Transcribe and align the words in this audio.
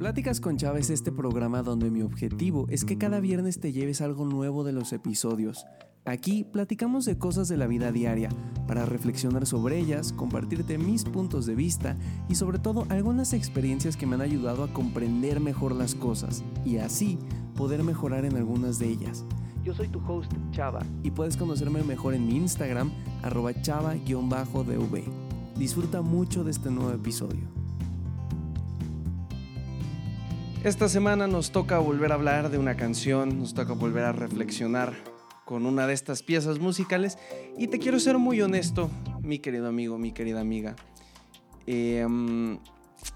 Pláticas 0.00 0.40
con 0.40 0.56
Chava 0.56 0.78
es 0.78 0.88
este 0.88 1.12
programa 1.12 1.62
donde 1.62 1.90
mi 1.90 2.00
objetivo 2.00 2.64
es 2.70 2.86
que 2.86 2.96
cada 2.96 3.20
viernes 3.20 3.60
te 3.60 3.70
lleves 3.70 4.00
algo 4.00 4.24
nuevo 4.24 4.64
de 4.64 4.72
los 4.72 4.94
episodios. 4.94 5.66
Aquí 6.06 6.42
platicamos 6.42 7.04
de 7.04 7.18
cosas 7.18 7.48
de 7.48 7.58
la 7.58 7.66
vida 7.66 7.92
diaria, 7.92 8.30
para 8.66 8.86
reflexionar 8.86 9.44
sobre 9.44 9.78
ellas, 9.78 10.14
compartirte 10.14 10.78
mis 10.78 11.04
puntos 11.04 11.44
de 11.44 11.54
vista 11.54 11.98
y 12.30 12.36
sobre 12.36 12.58
todo 12.58 12.86
algunas 12.88 13.34
experiencias 13.34 13.98
que 13.98 14.06
me 14.06 14.14
han 14.14 14.22
ayudado 14.22 14.64
a 14.64 14.72
comprender 14.72 15.38
mejor 15.38 15.72
las 15.72 15.94
cosas 15.94 16.44
y 16.64 16.78
así 16.78 17.18
poder 17.54 17.84
mejorar 17.84 18.24
en 18.24 18.38
algunas 18.38 18.78
de 18.78 18.88
ellas. 18.88 19.26
Yo 19.62 19.74
soy 19.74 19.88
tu 19.88 19.98
host 19.98 20.32
Chava 20.50 20.80
y 21.02 21.10
puedes 21.10 21.36
conocerme 21.36 21.82
mejor 21.82 22.14
en 22.14 22.26
mi 22.26 22.36
Instagram 22.36 22.90
arroba 23.22 23.52
chava-dv. 23.52 25.04
Disfruta 25.58 26.00
mucho 26.00 26.42
de 26.42 26.52
este 26.52 26.70
nuevo 26.70 26.90
episodio. 26.90 27.59
Esta 30.62 30.90
semana 30.90 31.26
nos 31.26 31.52
toca 31.52 31.78
volver 31.78 32.12
a 32.12 32.16
hablar 32.16 32.50
de 32.50 32.58
una 32.58 32.76
canción, 32.76 33.38
nos 33.38 33.54
toca 33.54 33.72
volver 33.72 34.04
a 34.04 34.12
reflexionar 34.12 34.92
con 35.46 35.64
una 35.64 35.86
de 35.86 35.94
estas 35.94 36.22
piezas 36.22 36.58
musicales 36.58 37.16
y 37.56 37.68
te 37.68 37.78
quiero 37.78 37.98
ser 37.98 38.18
muy 38.18 38.42
honesto, 38.42 38.90
mi 39.22 39.38
querido 39.38 39.68
amigo, 39.68 39.96
mi 39.96 40.12
querida 40.12 40.38
amiga. 40.38 40.76
Em, 41.66 42.58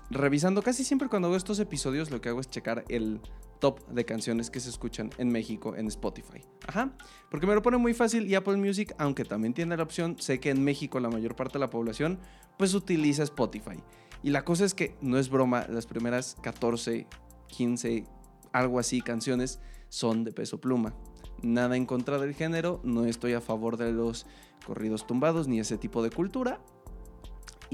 revisando 0.09 0.63
casi 0.63 0.85
siempre 0.85 1.11
cuando 1.11 1.29
hago 1.29 1.37
estos 1.37 1.59
episodios 1.59 2.11
lo 2.11 2.23
que 2.23 2.31
hago 2.31 2.41
es 2.41 2.49
checar 2.49 2.83
el 2.89 3.21
top 3.59 3.87
de 3.89 4.07
canciones 4.07 4.49
que 4.51 4.61
se 4.61 4.71
escuchan 4.71 5.11
en 5.19 5.29
México 5.29 5.77
en 5.77 5.87
Spotify. 5.89 6.41
Ajá, 6.67 6.97
porque 7.31 7.47
me 7.47 7.55
lo 7.55 7.61
pone 7.61 7.77
muy 7.77 7.93
fácil 7.93 8.27
y 8.27 8.37
Apple 8.37 8.57
Music, 8.57 8.95
aunque 8.97 9.27
también 9.27 9.53
tiene 9.53 9.77
la 9.77 9.83
opción, 9.83 10.17
sé 10.19 10.41
que 10.41 10.49
en 10.49 10.65
México 10.65 10.99
la 10.99 11.11
mayor 11.11 11.37
parte 11.37 11.55
de 11.55 11.59
la 11.59 11.69
población 11.69 12.21
pues 12.57 12.73
utiliza 12.73 13.23
Spotify. 13.23 13.83
Y 14.23 14.31
la 14.31 14.43
cosa 14.43 14.65
es 14.65 14.73
que 14.73 14.97
no 15.03 15.19
es 15.19 15.29
broma, 15.29 15.67
las 15.69 15.85
primeras 15.85 16.39
14, 16.41 17.07
15, 17.55 18.05
algo 18.53 18.79
así 18.79 19.01
canciones 19.01 19.61
son 19.89 20.25
de 20.25 20.33
peso 20.33 20.61
pluma. 20.61 20.95
Nada 21.43 21.77
en 21.77 21.87
contra 21.87 22.19
del 22.19 22.35
género, 22.35 22.81
no 22.85 23.05
estoy 23.05 23.35
a 23.35 23.41
favor 23.41 23.77
de 23.77 23.93
los 23.93 24.27
corridos 24.67 25.07
tumbados 25.07 25.47
ni 25.47 25.61
ese 25.61 25.79
tipo 25.79 26.03
de 26.03 26.11
cultura, 26.11 26.61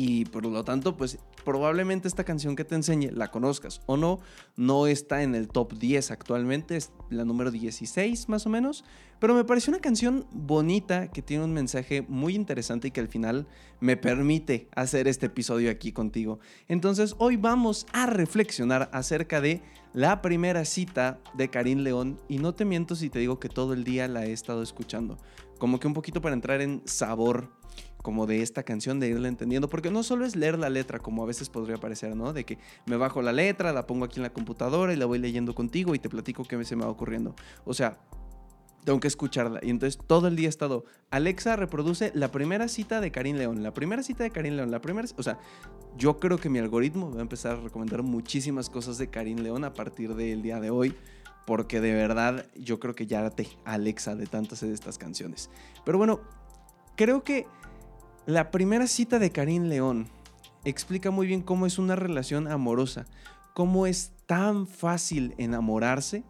y 0.02 0.24
por 0.24 0.46
lo 0.46 0.64
tanto, 0.64 0.96
pues 0.96 1.18
probablemente 1.44 2.08
esta 2.08 2.24
canción 2.24 2.56
que 2.56 2.64
te 2.64 2.74
enseñe, 2.74 3.10
la 3.12 3.30
conozcas 3.30 3.82
o 3.84 3.98
no, 3.98 4.18
no 4.56 4.86
está 4.86 5.22
en 5.22 5.34
el 5.34 5.48
top 5.48 5.74
10 5.74 6.10
actualmente, 6.10 6.78
es 6.78 6.90
la 7.10 7.26
número 7.26 7.50
16 7.50 8.30
más 8.30 8.46
o 8.46 8.48
menos, 8.48 8.82
pero 9.18 9.34
me 9.34 9.44
pareció 9.44 9.72
una 9.72 9.82
canción 9.82 10.24
bonita 10.32 11.08
que 11.08 11.20
tiene 11.20 11.44
un 11.44 11.52
mensaje 11.52 12.00
muy 12.08 12.34
interesante 12.34 12.88
y 12.88 12.92
que 12.92 13.00
al 13.00 13.08
final 13.08 13.46
me 13.78 13.98
permite 13.98 14.70
hacer 14.74 15.06
este 15.06 15.26
episodio 15.26 15.70
aquí 15.70 15.92
contigo. 15.92 16.40
Entonces 16.66 17.14
hoy 17.18 17.36
vamos 17.36 17.86
a 17.92 18.06
reflexionar 18.06 18.88
acerca 18.94 19.42
de 19.42 19.60
la 19.92 20.22
primera 20.22 20.64
cita 20.64 21.20
de 21.34 21.50
Karim 21.50 21.80
León 21.80 22.18
y 22.26 22.38
no 22.38 22.54
te 22.54 22.64
miento 22.64 22.96
si 22.96 23.10
te 23.10 23.18
digo 23.18 23.38
que 23.38 23.50
todo 23.50 23.74
el 23.74 23.84
día 23.84 24.08
la 24.08 24.24
he 24.24 24.32
estado 24.32 24.62
escuchando, 24.62 25.18
como 25.58 25.78
que 25.78 25.88
un 25.88 25.92
poquito 25.92 26.22
para 26.22 26.34
entrar 26.34 26.62
en 26.62 26.80
sabor 26.86 27.59
como 28.02 28.26
de 28.26 28.42
esta 28.42 28.62
canción, 28.62 29.00
de 29.00 29.08
irla 29.08 29.28
entendiendo, 29.28 29.68
porque 29.68 29.90
no 29.90 30.02
solo 30.02 30.24
es 30.24 30.36
leer 30.36 30.58
la 30.58 30.70
letra, 30.70 30.98
como 30.98 31.22
a 31.22 31.26
veces 31.26 31.48
podría 31.48 31.76
parecer, 31.76 32.16
¿no? 32.16 32.32
De 32.32 32.44
que 32.44 32.58
me 32.86 32.96
bajo 32.96 33.22
la 33.22 33.32
letra, 33.32 33.72
la 33.72 33.86
pongo 33.86 34.04
aquí 34.04 34.16
en 34.16 34.22
la 34.22 34.32
computadora 34.32 34.92
y 34.92 34.96
la 34.96 35.06
voy 35.06 35.18
leyendo 35.18 35.54
contigo 35.54 35.94
y 35.94 35.98
te 35.98 36.08
platico 36.08 36.44
qué 36.44 36.62
se 36.64 36.76
me 36.76 36.84
va 36.84 36.90
ocurriendo. 36.90 37.34
O 37.64 37.74
sea, 37.74 37.98
tengo 38.84 39.00
que 39.00 39.08
escucharla. 39.08 39.60
Y 39.62 39.70
entonces 39.70 40.00
todo 40.06 40.28
el 40.28 40.36
día 40.36 40.46
he 40.46 40.48
estado, 40.48 40.84
Alexa 41.10 41.56
reproduce 41.56 42.12
la 42.14 42.30
primera 42.30 42.68
cita 42.68 43.00
de 43.00 43.10
Karim 43.10 43.36
León, 43.36 43.62
la 43.62 43.74
primera 43.74 44.02
cita 44.02 44.24
de 44.24 44.30
Karim 44.30 44.54
León, 44.54 44.70
la 44.70 44.80
primera, 44.80 45.06
o 45.16 45.22
sea, 45.22 45.38
yo 45.96 46.18
creo 46.18 46.38
que 46.38 46.48
mi 46.48 46.58
algoritmo 46.58 47.10
va 47.10 47.18
a 47.18 47.22
empezar 47.22 47.56
a 47.56 47.60
recomendar 47.60 48.02
muchísimas 48.02 48.70
cosas 48.70 48.98
de 48.98 49.08
Karim 49.08 49.38
León 49.38 49.64
a 49.64 49.74
partir 49.74 50.14
del 50.14 50.42
día 50.42 50.60
de 50.60 50.70
hoy. 50.70 50.94
Porque 51.46 51.80
de 51.80 51.94
verdad 51.94 52.46
yo 52.54 52.78
creo 52.78 52.94
que 52.94 53.06
ya 53.06 53.28
te 53.30 53.48
Alexa 53.64 54.14
de 54.14 54.26
tantas 54.26 54.60
de 54.60 54.72
estas 54.72 54.98
canciones. 54.98 55.50
Pero 55.84 55.98
bueno, 55.98 56.20
creo 56.96 57.24
que 57.24 57.46
la 58.30 58.52
primera 58.52 58.86
cita 58.86 59.18
de 59.18 59.32
Karim 59.32 59.64
León 59.64 60.06
explica 60.64 61.10
muy 61.10 61.26
bien 61.26 61.42
cómo 61.42 61.66
es 61.66 61.80
una 61.80 61.96
relación 61.96 62.46
amorosa, 62.46 63.06
cómo 63.54 63.86
es 63.86 64.12
tan 64.26 64.68
fácil 64.68 65.34
enamorarse 65.36 66.22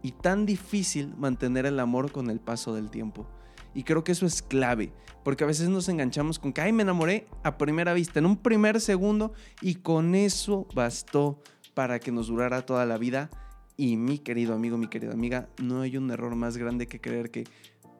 y 0.00 0.12
tan 0.12 0.46
difícil 0.46 1.12
mantener 1.16 1.66
el 1.66 1.80
amor 1.80 2.12
con 2.12 2.30
el 2.30 2.38
paso 2.38 2.72
del 2.72 2.88
tiempo. 2.88 3.26
Y 3.74 3.82
creo 3.82 4.04
que 4.04 4.12
eso 4.12 4.26
es 4.26 4.42
clave, 4.42 4.92
porque 5.24 5.42
a 5.42 5.46
veces 5.48 5.68
nos 5.68 5.88
enganchamos 5.88 6.38
con 6.38 6.52
que, 6.52 6.60
ay, 6.60 6.72
me 6.72 6.84
enamoré 6.84 7.26
a 7.42 7.58
primera 7.58 7.94
vista, 7.94 8.20
en 8.20 8.26
un 8.26 8.36
primer 8.36 8.80
segundo, 8.80 9.32
y 9.60 9.76
con 9.76 10.14
eso 10.14 10.68
bastó 10.72 11.42
para 11.74 11.98
que 11.98 12.12
nos 12.12 12.28
durara 12.28 12.64
toda 12.64 12.86
la 12.86 12.96
vida. 12.96 13.28
Y 13.76 13.96
mi 13.96 14.18
querido 14.18 14.54
amigo, 14.54 14.78
mi 14.78 14.86
querida 14.86 15.12
amiga, 15.12 15.48
no 15.60 15.80
hay 15.80 15.96
un 15.96 16.10
error 16.12 16.36
más 16.36 16.56
grande 16.56 16.86
que 16.86 17.00
creer 17.00 17.32
que 17.32 17.44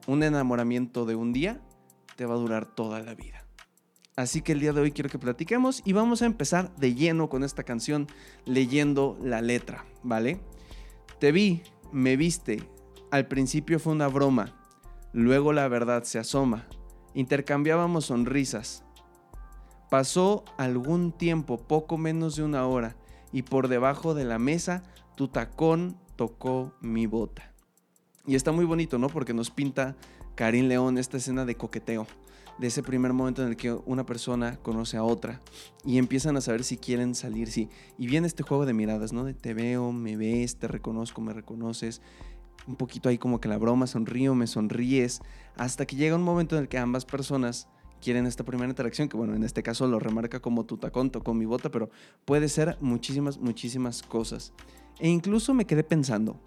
un 0.07 0.23
enamoramiento 0.23 1.05
de 1.05 1.15
un 1.15 1.33
día 1.33 1.61
te 2.21 2.27
va 2.27 2.35
a 2.35 2.37
durar 2.37 2.67
toda 2.67 3.01
la 3.01 3.15
vida. 3.15 3.47
Así 4.15 4.43
que 4.43 4.51
el 4.51 4.59
día 4.59 4.73
de 4.73 4.81
hoy 4.81 4.91
quiero 4.91 5.09
que 5.09 5.17
platiquemos 5.17 5.81
y 5.85 5.93
vamos 5.93 6.21
a 6.21 6.27
empezar 6.27 6.71
de 6.75 6.93
lleno 6.93 7.29
con 7.29 7.43
esta 7.43 7.63
canción 7.63 8.05
leyendo 8.45 9.17
la 9.23 9.41
letra, 9.41 9.85
¿vale? 10.03 10.39
Te 11.19 11.31
vi, 11.31 11.63
me 11.91 12.17
viste, 12.17 12.61
al 13.09 13.27
principio 13.27 13.79
fue 13.79 13.93
una 13.93 14.07
broma, 14.07 14.53
luego 15.13 15.51
la 15.51 15.67
verdad 15.67 16.03
se 16.03 16.19
asoma, 16.19 16.67
intercambiábamos 17.15 18.05
sonrisas. 18.05 18.83
Pasó 19.89 20.43
algún 20.59 21.13
tiempo, 21.13 21.57
poco 21.57 21.97
menos 21.97 22.35
de 22.35 22.43
una 22.43 22.67
hora, 22.67 22.97
y 23.31 23.41
por 23.41 23.67
debajo 23.67 24.13
de 24.13 24.25
la 24.25 24.37
mesa 24.37 24.83
tu 25.15 25.27
tacón 25.27 25.97
tocó 26.17 26.75
mi 26.81 27.07
bota. 27.07 27.51
Y 28.27 28.35
está 28.35 28.51
muy 28.51 28.65
bonito, 28.65 28.99
¿no? 28.99 29.07
Porque 29.09 29.33
nos 29.33 29.49
pinta 29.49 29.95
Karim 30.35 30.67
León 30.67 30.97
esta 30.97 31.17
escena 31.17 31.45
de 31.45 31.55
coqueteo 31.55 32.07
de 32.57 32.67
ese 32.67 32.83
primer 32.83 33.11
momento 33.13 33.41
en 33.41 33.49
el 33.49 33.57
que 33.57 33.71
una 33.71 34.05
persona 34.05 34.57
conoce 34.61 34.97
a 34.97 35.03
otra 35.03 35.41
y 35.83 35.97
empiezan 35.97 36.37
a 36.37 36.41
saber 36.41 36.63
si 36.63 36.77
quieren 36.77 37.15
salir, 37.15 37.49
sí. 37.49 37.69
Y 37.97 38.07
viene 38.07 38.27
este 38.27 38.43
juego 38.43 38.65
de 38.65 38.73
miradas, 38.73 39.13
¿no? 39.13 39.23
De 39.23 39.33
te 39.33 39.53
veo, 39.53 39.91
me 39.91 40.15
ves, 40.15 40.57
te 40.57 40.67
reconozco, 40.67 41.21
me 41.21 41.33
reconoces. 41.33 42.01
Un 42.67 42.75
poquito 42.75 43.09
ahí 43.09 43.17
como 43.17 43.41
que 43.41 43.49
la 43.49 43.57
broma, 43.57 43.87
sonrío, 43.87 44.35
me 44.35 44.45
sonríes, 44.45 45.21
hasta 45.57 45.87
que 45.87 45.95
llega 45.95 46.15
un 46.15 46.21
momento 46.21 46.55
en 46.55 46.61
el 46.61 46.67
que 46.67 46.77
ambas 46.77 47.05
personas 47.05 47.67
quieren 47.99 48.27
esta 48.27 48.43
primera 48.43 48.69
interacción, 48.69 49.09
que 49.09 49.17
bueno, 49.17 49.35
en 49.35 49.43
este 49.43 49.63
caso 49.63 49.87
lo 49.87 49.99
remarca 49.99 50.39
como 50.39 50.65
tu 50.65 50.77
tacón, 50.77 51.09
tocó 51.09 51.33
mi 51.33 51.45
bota, 51.45 51.71
pero 51.71 51.89
puede 52.25 52.47
ser 52.49 52.77
muchísimas, 52.79 53.39
muchísimas 53.39 54.03
cosas. 54.03 54.53
E 54.99 55.09
incluso 55.09 55.55
me 55.55 55.65
quedé 55.65 55.83
pensando, 55.83 56.39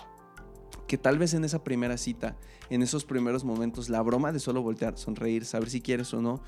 que 0.94 0.98
tal 0.98 1.18
vez 1.18 1.34
en 1.34 1.42
esa 1.42 1.64
primera 1.64 1.96
cita, 1.96 2.36
en 2.70 2.80
esos 2.80 3.04
primeros 3.04 3.42
momentos, 3.42 3.88
la 3.88 4.00
broma 4.00 4.30
de 4.30 4.38
solo 4.38 4.62
voltear, 4.62 4.96
sonreír, 4.96 5.44
saber 5.44 5.68
si 5.68 5.80
quieres 5.80 6.14
o 6.14 6.22
no, 6.22 6.40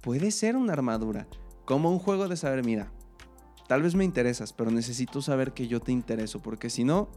puede 0.00 0.32
ser 0.32 0.56
una 0.56 0.72
armadura, 0.72 1.28
como 1.64 1.88
un 1.88 2.00
juego 2.00 2.26
de 2.26 2.36
saber, 2.36 2.64
mira, 2.64 2.92
tal 3.68 3.80
vez 3.80 3.94
me 3.94 4.02
interesas, 4.02 4.52
pero 4.52 4.72
necesito 4.72 5.22
saber 5.22 5.52
que 5.52 5.68
yo 5.68 5.78
te 5.78 5.92
intereso, 5.92 6.42
porque 6.42 6.68
si 6.68 6.82
no, 6.82 7.10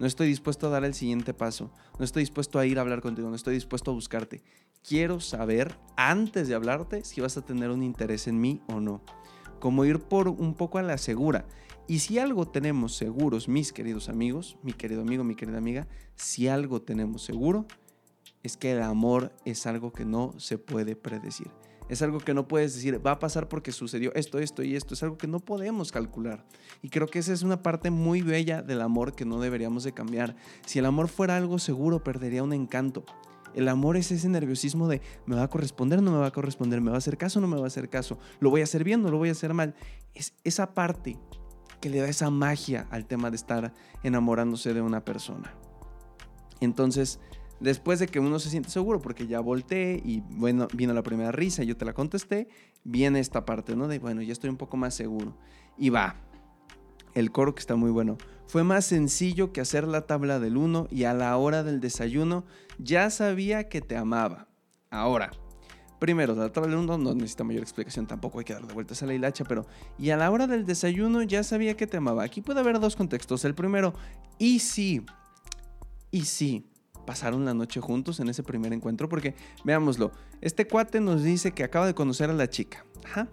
no 0.00 0.08
estoy 0.08 0.26
dispuesto 0.26 0.66
a 0.66 0.70
dar 0.70 0.84
el 0.84 0.94
siguiente 0.94 1.34
paso, 1.34 1.70
no 2.00 2.04
estoy 2.04 2.22
dispuesto 2.24 2.58
a 2.58 2.66
ir 2.66 2.78
a 2.78 2.80
hablar 2.80 3.00
contigo, 3.00 3.28
no 3.28 3.36
estoy 3.36 3.54
dispuesto 3.54 3.92
a 3.92 3.94
buscarte. 3.94 4.42
Quiero 4.82 5.20
saber, 5.20 5.72
antes 5.96 6.48
de 6.48 6.56
hablarte, 6.56 7.04
si 7.04 7.20
vas 7.20 7.36
a 7.36 7.44
tener 7.44 7.70
un 7.70 7.84
interés 7.84 8.26
en 8.26 8.40
mí 8.40 8.60
o 8.66 8.80
no. 8.80 9.04
Como 9.62 9.84
ir 9.84 10.00
por 10.00 10.26
un 10.26 10.54
poco 10.54 10.78
a 10.78 10.82
la 10.82 10.98
segura. 10.98 11.46
Y 11.86 12.00
si 12.00 12.18
algo 12.18 12.48
tenemos 12.48 12.96
seguros, 12.96 13.46
mis 13.46 13.72
queridos 13.72 14.08
amigos, 14.08 14.58
mi 14.64 14.72
querido 14.72 15.02
amigo, 15.02 15.22
mi 15.22 15.36
querida 15.36 15.58
amiga, 15.58 15.86
si 16.16 16.48
algo 16.48 16.82
tenemos 16.82 17.22
seguro, 17.22 17.66
es 18.42 18.56
que 18.56 18.72
el 18.72 18.82
amor 18.82 19.32
es 19.44 19.64
algo 19.68 19.92
que 19.92 20.04
no 20.04 20.34
se 20.36 20.58
puede 20.58 20.96
predecir. 20.96 21.46
Es 21.88 22.02
algo 22.02 22.18
que 22.18 22.34
no 22.34 22.48
puedes 22.48 22.74
decir, 22.74 23.06
va 23.06 23.12
a 23.12 23.18
pasar 23.20 23.48
porque 23.48 23.70
sucedió 23.70 24.12
esto, 24.16 24.40
esto 24.40 24.64
y 24.64 24.74
esto. 24.74 24.94
Es 24.94 25.02
algo 25.04 25.16
que 25.16 25.28
no 25.28 25.38
podemos 25.38 25.92
calcular. 25.92 26.44
Y 26.82 26.88
creo 26.88 27.06
que 27.06 27.20
esa 27.20 27.32
es 27.32 27.44
una 27.44 27.62
parte 27.62 27.92
muy 27.92 28.20
bella 28.20 28.62
del 28.62 28.80
amor 28.80 29.14
que 29.14 29.24
no 29.24 29.40
deberíamos 29.40 29.84
de 29.84 29.92
cambiar. 29.92 30.34
Si 30.66 30.80
el 30.80 30.86
amor 30.86 31.06
fuera 31.06 31.36
algo 31.36 31.60
seguro, 31.60 32.02
perdería 32.02 32.42
un 32.42 32.52
encanto. 32.52 33.04
El 33.54 33.68
amor 33.68 33.96
es 33.96 34.10
ese 34.12 34.28
nerviosismo 34.28 34.88
de 34.88 35.00
me 35.26 35.36
va 35.36 35.44
a 35.44 35.48
corresponder, 35.48 36.02
no 36.02 36.10
me 36.12 36.18
va 36.18 36.26
a 36.26 36.32
corresponder, 36.32 36.80
me 36.80 36.90
va 36.90 36.96
a 36.96 36.98
hacer 36.98 37.18
caso, 37.18 37.40
no 37.40 37.48
me 37.48 37.56
va 37.56 37.64
a 37.64 37.66
hacer 37.66 37.88
caso, 37.88 38.18
lo 38.40 38.50
voy 38.50 38.60
a 38.60 38.64
hacer 38.64 38.84
bien, 38.84 39.02
no 39.02 39.10
lo 39.10 39.18
voy 39.18 39.28
a 39.28 39.32
hacer 39.32 39.54
mal. 39.54 39.74
Es 40.14 40.34
esa 40.44 40.74
parte 40.74 41.18
que 41.80 41.90
le 41.90 41.98
da 41.98 42.08
esa 42.08 42.30
magia 42.30 42.86
al 42.90 43.06
tema 43.06 43.30
de 43.30 43.36
estar 43.36 43.74
enamorándose 44.02 44.72
de 44.72 44.80
una 44.80 45.04
persona. 45.04 45.52
Entonces, 46.60 47.18
después 47.60 47.98
de 47.98 48.06
que 48.06 48.20
uno 48.20 48.38
se 48.38 48.50
siente 48.50 48.70
seguro, 48.70 49.00
porque 49.00 49.26
ya 49.26 49.40
volteé 49.40 50.00
y 50.04 50.20
bueno, 50.20 50.68
vino 50.74 50.92
la 50.94 51.02
primera 51.02 51.32
risa 51.32 51.64
y 51.64 51.66
yo 51.66 51.76
te 51.76 51.84
la 51.84 51.92
contesté, 51.92 52.48
viene 52.84 53.20
esta 53.20 53.44
parte, 53.44 53.74
¿no? 53.74 53.88
De 53.88 53.98
bueno, 53.98 54.22
ya 54.22 54.32
estoy 54.32 54.50
un 54.50 54.56
poco 54.56 54.76
más 54.76 54.94
seguro. 54.94 55.36
Y 55.76 55.90
va, 55.90 56.16
el 57.14 57.30
coro 57.30 57.54
que 57.54 57.60
está 57.60 57.76
muy 57.76 57.90
bueno. 57.90 58.18
Fue 58.46 58.64
más 58.64 58.84
sencillo 58.84 59.52
que 59.52 59.60
hacer 59.60 59.86
la 59.86 60.02
tabla 60.02 60.38
del 60.38 60.56
uno 60.56 60.86
y 60.90 61.04
a 61.04 61.14
la 61.14 61.36
hora 61.36 61.62
del 61.62 61.80
desayuno 61.80 62.44
ya 62.78 63.10
sabía 63.10 63.68
que 63.68 63.80
te 63.80 63.96
amaba. 63.96 64.48
Ahora, 64.90 65.30
Primero, 66.02 66.34
la 66.34 66.50
tabla 66.50 66.68
del 66.68 66.80
1 66.80 66.98
no 66.98 67.14
necesita 67.14 67.44
mayor 67.44 67.62
explicación, 67.62 68.08
tampoco 68.08 68.40
hay 68.40 68.44
que 68.44 68.52
darle 68.52 68.74
vueltas 68.74 69.00
a 69.04 69.06
la 69.06 69.14
hilacha, 69.14 69.44
pero 69.44 69.66
y 70.00 70.10
a 70.10 70.16
la 70.16 70.32
hora 70.32 70.48
del 70.48 70.66
desayuno 70.66 71.22
ya 71.22 71.44
sabía 71.44 71.76
que 71.76 71.86
te 71.86 71.96
amaba. 71.96 72.24
Aquí 72.24 72.40
puede 72.40 72.58
haber 72.58 72.80
dos 72.80 72.96
contextos. 72.96 73.44
El 73.44 73.54
primero, 73.54 73.94
y 74.36 74.58
sí, 74.58 75.06
y 76.10 76.22
sí, 76.22 76.66
pasaron 77.06 77.44
la 77.44 77.54
noche 77.54 77.80
juntos 77.80 78.18
en 78.18 78.28
ese 78.28 78.42
primer 78.42 78.72
encuentro, 78.72 79.08
porque 79.08 79.36
veámoslo, 79.62 80.10
este 80.40 80.66
cuate 80.66 81.00
nos 81.00 81.22
dice 81.22 81.52
que 81.52 81.62
acaba 81.62 81.86
de 81.86 81.94
conocer 81.94 82.30
a 82.30 82.32
la 82.32 82.50
chica, 82.50 82.84
ajá, 83.04 83.28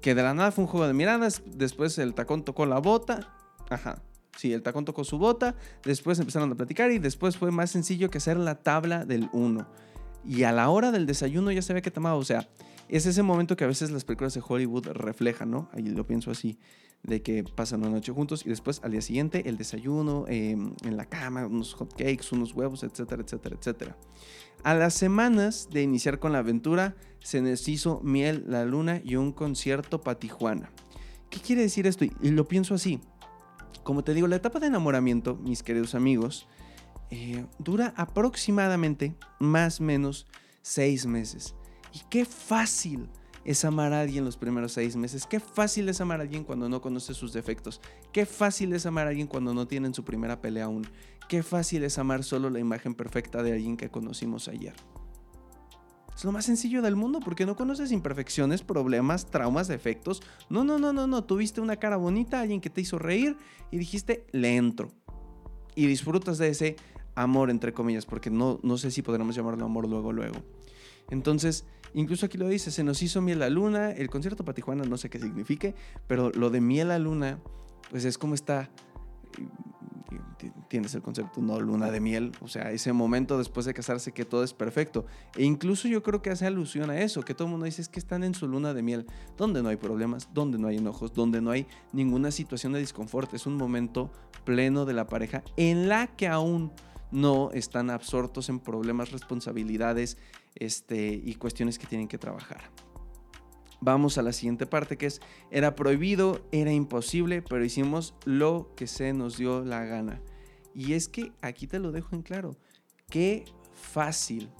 que 0.00 0.14
de 0.14 0.22
la 0.22 0.34
nada 0.34 0.52
fue 0.52 0.64
un 0.64 0.68
juego 0.68 0.86
de 0.86 0.94
miradas, 0.94 1.42
después 1.46 1.98
el 1.98 2.14
tacón 2.14 2.44
tocó 2.44 2.66
la 2.66 2.78
bota, 2.78 3.34
ajá, 3.70 4.02
sí, 4.36 4.52
el 4.52 4.62
tacón 4.62 4.84
tocó 4.84 5.04
su 5.04 5.18
bota, 5.18 5.54
después 5.84 6.18
empezaron 6.18 6.52
a 6.52 6.54
platicar 6.54 6.90
y 6.90 6.98
después 6.98 7.36
fue 7.36 7.50
más 7.50 7.70
sencillo 7.70 8.10
que 8.10 8.18
hacer 8.18 8.36
la 8.36 8.56
tabla 8.56 9.04
del 9.04 9.28
1. 9.32 9.66
Y 10.24 10.42
a 10.42 10.52
la 10.52 10.68
hora 10.70 10.90
del 10.90 11.06
desayuno 11.06 11.52
ya 11.52 11.62
se 11.62 11.72
ve 11.72 11.82
que 11.82 11.90
te 11.90 12.00
amaba, 12.00 12.16
o 12.16 12.24
sea, 12.24 12.48
es 12.88 13.06
ese 13.06 13.22
momento 13.22 13.56
que 13.56 13.64
a 13.64 13.66
veces 13.66 13.90
las 13.90 14.04
películas 14.04 14.34
de 14.34 14.42
Hollywood 14.46 14.88
reflejan, 14.88 15.50
¿no? 15.50 15.68
Ahí 15.72 15.82
lo 15.82 16.06
pienso 16.06 16.30
así 16.30 16.58
de 17.02 17.22
que 17.22 17.44
pasan 17.44 17.80
una 17.80 17.90
noche 17.90 18.12
juntos 18.12 18.44
y 18.44 18.48
después 18.48 18.80
al 18.82 18.92
día 18.92 19.00
siguiente 19.00 19.48
el 19.48 19.56
desayuno 19.56 20.24
em, 20.28 20.72
en 20.84 20.96
la 20.96 21.04
cama, 21.04 21.46
unos 21.46 21.74
hot 21.74 21.92
cakes, 21.92 22.26
unos 22.32 22.52
huevos, 22.52 22.82
etcétera, 22.82 23.22
etcétera, 23.22 23.56
etcétera. 23.58 23.96
A 24.64 24.74
las 24.74 24.94
semanas 24.94 25.68
de 25.70 25.82
iniciar 25.82 26.18
con 26.18 26.32
la 26.32 26.38
aventura 26.38 26.96
se 27.20 27.40
nos 27.40 27.68
hizo 27.68 28.00
miel, 28.02 28.44
la 28.48 28.64
luna 28.64 29.00
y 29.04 29.16
un 29.16 29.32
concierto 29.32 30.00
para 30.00 30.18
Tijuana. 30.18 30.70
¿Qué 31.30 31.40
quiere 31.40 31.62
decir 31.62 31.86
esto? 31.86 32.04
Y 32.04 32.30
lo 32.30 32.46
pienso 32.46 32.74
así. 32.74 33.00
Como 33.82 34.02
te 34.02 34.14
digo, 34.14 34.26
la 34.26 34.36
etapa 34.36 34.58
de 34.58 34.66
enamoramiento, 34.66 35.36
mis 35.36 35.62
queridos 35.62 35.94
amigos, 35.94 36.48
eh, 37.10 37.44
dura 37.58 37.94
aproximadamente 37.96 39.14
más 39.38 39.80
o 39.80 39.84
menos 39.84 40.26
seis 40.62 41.06
meses. 41.06 41.55
Y 41.96 42.02
qué 42.10 42.26
fácil 42.26 43.08
es 43.42 43.64
amar 43.64 43.94
a 43.94 44.02
alguien 44.02 44.22
los 44.22 44.36
primeros 44.36 44.72
seis 44.72 44.96
meses. 44.96 45.24
Qué 45.24 45.40
fácil 45.40 45.88
es 45.88 45.98
amar 46.02 46.20
a 46.20 46.24
alguien 46.24 46.44
cuando 46.44 46.68
no 46.68 46.82
conoce 46.82 47.14
sus 47.14 47.32
defectos. 47.32 47.80
Qué 48.12 48.26
fácil 48.26 48.74
es 48.74 48.84
amar 48.84 49.06
a 49.06 49.10
alguien 49.10 49.26
cuando 49.26 49.54
no 49.54 49.66
tienen 49.66 49.94
su 49.94 50.04
primera 50.04 50.42
pelea 50.42 50.66
aún. 50.66 50.86
Qué 51.26 51.42
fácil 51.42 51.84
es 51.84 51.96
amar 51.96 52.22
solo 52.22 52.50
la 52.50 52.58
imagen 52.58 52.94
perfecta 52.94 53.42
de 53.42 53.54
alguien 53.54 53.78
que 53.78 53.88
conocimos 53.88 54.46
ayer. 54.48 54.74
Es 56.14 56.22
lo 56.22 56.32
más 56.32 56.44
sencillo 56.44 56.82
del 56.82 56.96
mundo 56.96 57.20
porque 57.20 57.46
no 57.46 57.56
conoces 57.56 57.92
imperfecciones, 57.92 58.60
problemas, 58.60 59.30
traumas, 59.30 59.66
defectos. 59.66 60.20
No, 60.50 60.64
no, 60.64 60.78
no, 60.78 60.92
no, 60.92 61.06
no. 61.06 61.24
Tuviste 61.24 61.62
una 61.62 61.76
cara 61.76 61.96
bonita, 61.96 62.42
alguien 62.42 62.60
que 62.60 62.68
te 62.68 62.82
hizo 62.82 62.98
reír 62.98 63.38
y 63.70 63.78
dijiste, 63.78 64.26
le 64.32 64.56
entro. 64.56 64.90
Y 65.74 65.86
disfrutas 65.86 66.36
de 66.36 66.48
ese 66.48 66.76
amor, 67.14 67.48
entre 67.48 67.72
comillas, 67.72 68.04
porque 68.04 68.28
no, 68.28 68.60
no 68.62 68.76
sé 68.76 68.90
si 68.90 69.00
podremos 69.00 69.34
llamarlo 69.34 69.64
amor 69.64 69.88
luego, 69.88 70.12
luego. 70.12 70.42
Entonces, 71.10 71.64
Incluso 71.94 72.26
aquí 72.26 72.38
lo 72.38 72.48
dice, 72.48 72.70
se 72.70 72.84
nos 72.84 73.02
hizo 73.02 73.20
miel 73.20 73.42
a 73.42 73.50
luna, 73.50 73.90
el 73.90 74.10
concierto 74.10 74.44
para 74.44 74.54
Tijuana 74.54 74.84
no 74.84 74.96
sé 74.96 75.10
qué 75.10 75.18
signifique, 75.18 75.74
pero 76.06 76.30
lo 76.30 76.50
de 76.50 76.60
miel 76.60 76.90
a 76.90 76.98
luna, 76.98 77.38
pues 77.90 78.04
es 78.04 78.18
como 78.18 78.34
está, 78.34 78.70
tienes 80.68 80.94
el 80.94 81.02
concepto, 81.02 81.40
no 81.40 81.60
luna 81.60 81.90
de 81.90 82.00
miel, 82.00 82.32
o 82.40 82.48
sea, 82.48 82.70
ese 82.70 82.92
momento 82.92 83.38
después 83.38 83.66
de 83.66 83.74
casarse 83.74 84.12
que 84.12 84.24
todo 84.24 84.44
es 84.44 84.52
perfecto. 84.52 85.06
E 85.36 85.44
incluso 85.44 85.88
yo 85.88 86.02
creo 86.02 86.22
que 86.22 86.30
hace 86.30 86.46
alusión 86.46 86.90
a 86.90 87.00
eso, 87.00 87.22
que 87.22 87.34
todo 87.34 87.46
el 87.46 87.52
mundo 87.52 87.66
dice 87.66 87.82
es 87.82 87.88
que 87.88 87.98
están 87.98 88.24
en 88.24 88.34
su 88.34 88.46
luna 88.46 88.74
de 88.74 88.82
miel, 88.82 89.06
donde 89.36 89.62
no 89.62 89.68
hay 89.68 89.76
problemas, 89.76 90.28
donde 90.34 90.58
no 90.58 90.68
hay 90.68 90.76
enojos, 90.76 91.14
donde 91.14 91.40
no 91.40 91.50
hay 91.50 91.66
ninguna 91.92 92.30
situación 92.30 92.72
de 92.72 92.80
disconfort, 92.80 93.32
es 93.34 93.46
un 93.46 93.56
momento 93.56 94.10
pleno 94.44 94.84
de 94.84 94.94
la 94.94 95.06
pareja 95.06 95.42
en 95.56 95.88
la 95.88 96.06
que 96.06 96.28
aún 96.28 96.72
no 97.10 97.50
están 97.52 97.90
absortos 97.90 98.48
en 98.48 98.60
problemas, 98.60 99.12
responsabilidades 99.12 100.18
este, 100.54 101.20
y 101.22 101.34
cuestiones 101.36 101.78
que 101.78 101.86
tienen 101.86 102.08
que 102.08 102.18
trabajar. 102.18 102.70
Vamos 103.80 104.16
a 104.18 104.22
la 104.22 104.32
siguiente 104.32 104.66
parte 104.66 104.96
que 104.96 105.06
es, 105.06 105.20
era 105.50 105.74
prohibido, 105.74 106.46
era 106.50 106.72
imposible, 106.72 107.42
pero 107.42 107.64
hicimos 107.64 108.14
lo 108.24 108.72
que 108.74 108.86
se 108.86 109.12
nos 109.12 109.36
dio 109.36 109.64
la 109.64 109.84
gana. 109.84 110.20
Y 110.74 110.94
es 110.94 111.08
que 111.08 111.32
aquí 111.42 111.66
te 111.66 111.78
lo 111.78 111.92
dejo 111.92 112.14
en 112.16 112.22
claro, 112.22 112.56
qué 113.10 113.44
fácil 113.74 114.50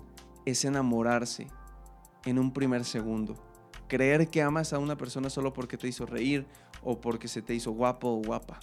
es 0.44 0.64
enamorarse 0.64 1.48
en 2.24 2.38
un 2.38 2.52
primer 2.52 2.84
segundo. 2.84 3.34
Creer 3.88 4.28
que 4.28 4.42
amas 4.42 4.72
a 4.72 4.78
una 4.78 4.96
persona 4.96 5.30
solo 5.30 5.52
porque 5.52 5.76
te 5.76 5.88
hizo 5.88 6.06
reír 6.06 6.46
o 6.82 7.00
porque 7.00 7.28
se 7.28 7.42
te 7.42 7.54
hizo 7.54 7.72
guapo 7.72 8.08
o 8.08 8.22
guapa. 8.22 8.60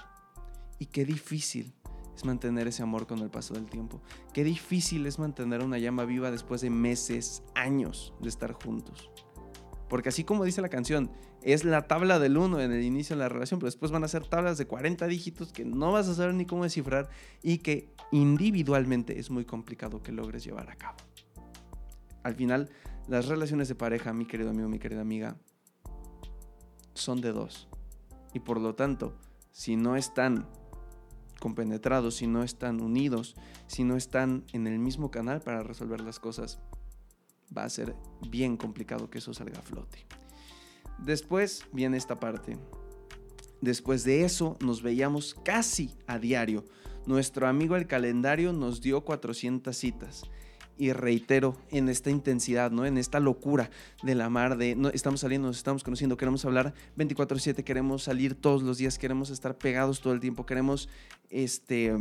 Y 0.80 0.88
qué 0.88 1.06
difícil 1.06 1.74
es 2.16 2.26
mantener 2.26 2.68
ese 2.68 2.84
amor 2.84 3.08
con 3.08 3.20
el 3.20 3.30
paso 3.30 3.54
del 3.54 3.66
tiempo. 3.66 4.02
Qué 4.34 4.44
difícil 4.44 5.06
es 5.06 5.20
mantener 5.20 5.64
una 5.64 5.78
llama 5.78 6.06
viva 6.06 6.32
después 6.32 6.62
de 6.62 6.70
meses, 6.70 7.44
años 7.56 8.14
de 8.20 8.30
estar 8.30 8.54
juntos. 8.54 9.10
Porque 9.90 10.10
así 10.10 10.24
como 10.24 10.44
dice 10.44 10.62
la 10.62 10.70
canción, 10.70 11.12
es 11.42 11.66
la 11.66 11.88
tabla 11.88 12.20
del 12.20 12.38
1 12.38 12.62
en 12.62 12.72
el 12.72 12.84
inicio 12.84 13.16
de 13.16 13.22
la 13.22 13.30
relación, 13.30 13.60
pero 13.60 13.68
después 13.68 13.92
van 13.92 14.04
a 14.04 14.08
ser 14.08 14.26
tablas 14.26 14.58
de 14.58 14.66
40 14.66 15.08
dígitos 15.08 15.52
que 15.52 15.66
no 15.66 15.92
vas 15.92 16.08
a 16.08 16.16
saber 16.16 16.34
ni 16.34 16.46
cómo 16.46 16.64
descifrar 16.64 17.10
y 17.42 17.60
que 17.60 17.94
individualmente 18.12 19.20
es 19.20 19.30
muy 19.30 19.46
complicado 19.46 20.02
que 20.02 20.12
logres 20.12 20.44
llevar 20.44 20.70
a 20.70 20.76
cabo. 20.76 20.98
Al 22.24 22.36
final, 22.36 22.70
las 23.08 23.28
relaciones 23.28 23.68
de 23.68 23.76
pareja, 23.76 24.14
mi 24.14 24.26
querido 24.26 24.52
amigo, 24.52 24.70
mi 24.70 24.80
querida 24.80 25.02
amiga, 25.02 25.38
son 26.94 27.20
de 27.22 27.34
dos. 27.34 27.68
Y 28.34 28.40
por 28.40 28.60
lo 28.60 28.76
tanto, 28.76 29.18
si 29.52 29.76
no 29.76 29.96
están 29.96 30.48
compenetrados, 31.44 32.16
si 32.16 32.26
no 32.26 32.42
están 32.42 32.80
unidos, 32.80 33.36
si 33.68 33.84
no 33.84 33.98
están 33.98 34.46
en 34.54 34.66
el 34.66 34.80
mismo 34.80 35.12
canal 35.12 35.42
para 35.42 35.62
resolver 35.62 36.00
las 36.00 36.18
cosas, 36.18 36.60
va 37.56 37.66
a 37.66 37.70
ser 37.70 37.98
bien 38.30 38.56
complicado 38.56 39.10
que 39.10 39.18
eso 39.18 39.34
salga 39.34 39.60
a 39.60 39.62
flote. 39.62 40.06
Después 41.00 41.66
viene 41.74 41.98
esta 41.98 42.18
parte. 42.18 42.58
Después 43.60 44.06
de 44.06 44.24
eso 44.24 44.56
nos 44.62 44.82
veíamos 44.82 45.36
casi 45.44 45.98
a 46.08 46.18
diario. 46.18 46.64
Nuestro 47.06 47.46
amigo 47.46 47.76
el 47.76 47.88
calendario 47.88 48.54
nos 48.54 48.80
dio 48.80 49.04
400 49.04 49.76
citas 49.76 50.24
y 50.78 50.92
reitero 50.92 51.56
en 51.70 51.90
esta 51.90 52.10
intensidad, 52.10 52.72
¿no? 52.72 52.86
En 52.86 52.98
esta 52.98 53.20
locura 53.20 53.70
de 54.02 54.16
la 54.16 54.30
mar 54.30 54.58
de 54.58 54.76
no, 54.76 54.90
estamos 54.90 55.22
saliendo, 55.22 55.48
nos 55.48 55.58
estamos 55.58 55.84
conociendo, 55.84 56.18
queremos 56.18 56.46
hablar 56.46 56.74
24/7, 56.98 57.64
queremos 57.64 58.04
salir 58.04 58.36
todos 58.36 58.64
los 58.64 58.78
días, 58.78 58.98
queremos 58.98 59.30
estar 59.30 59.58
pegados 59.58 60.02
todo 60.02 60.14
el 60.14 60.20
tiempo, 60.20 60.46
queremos 60.46 60.90
este 61.30 61.96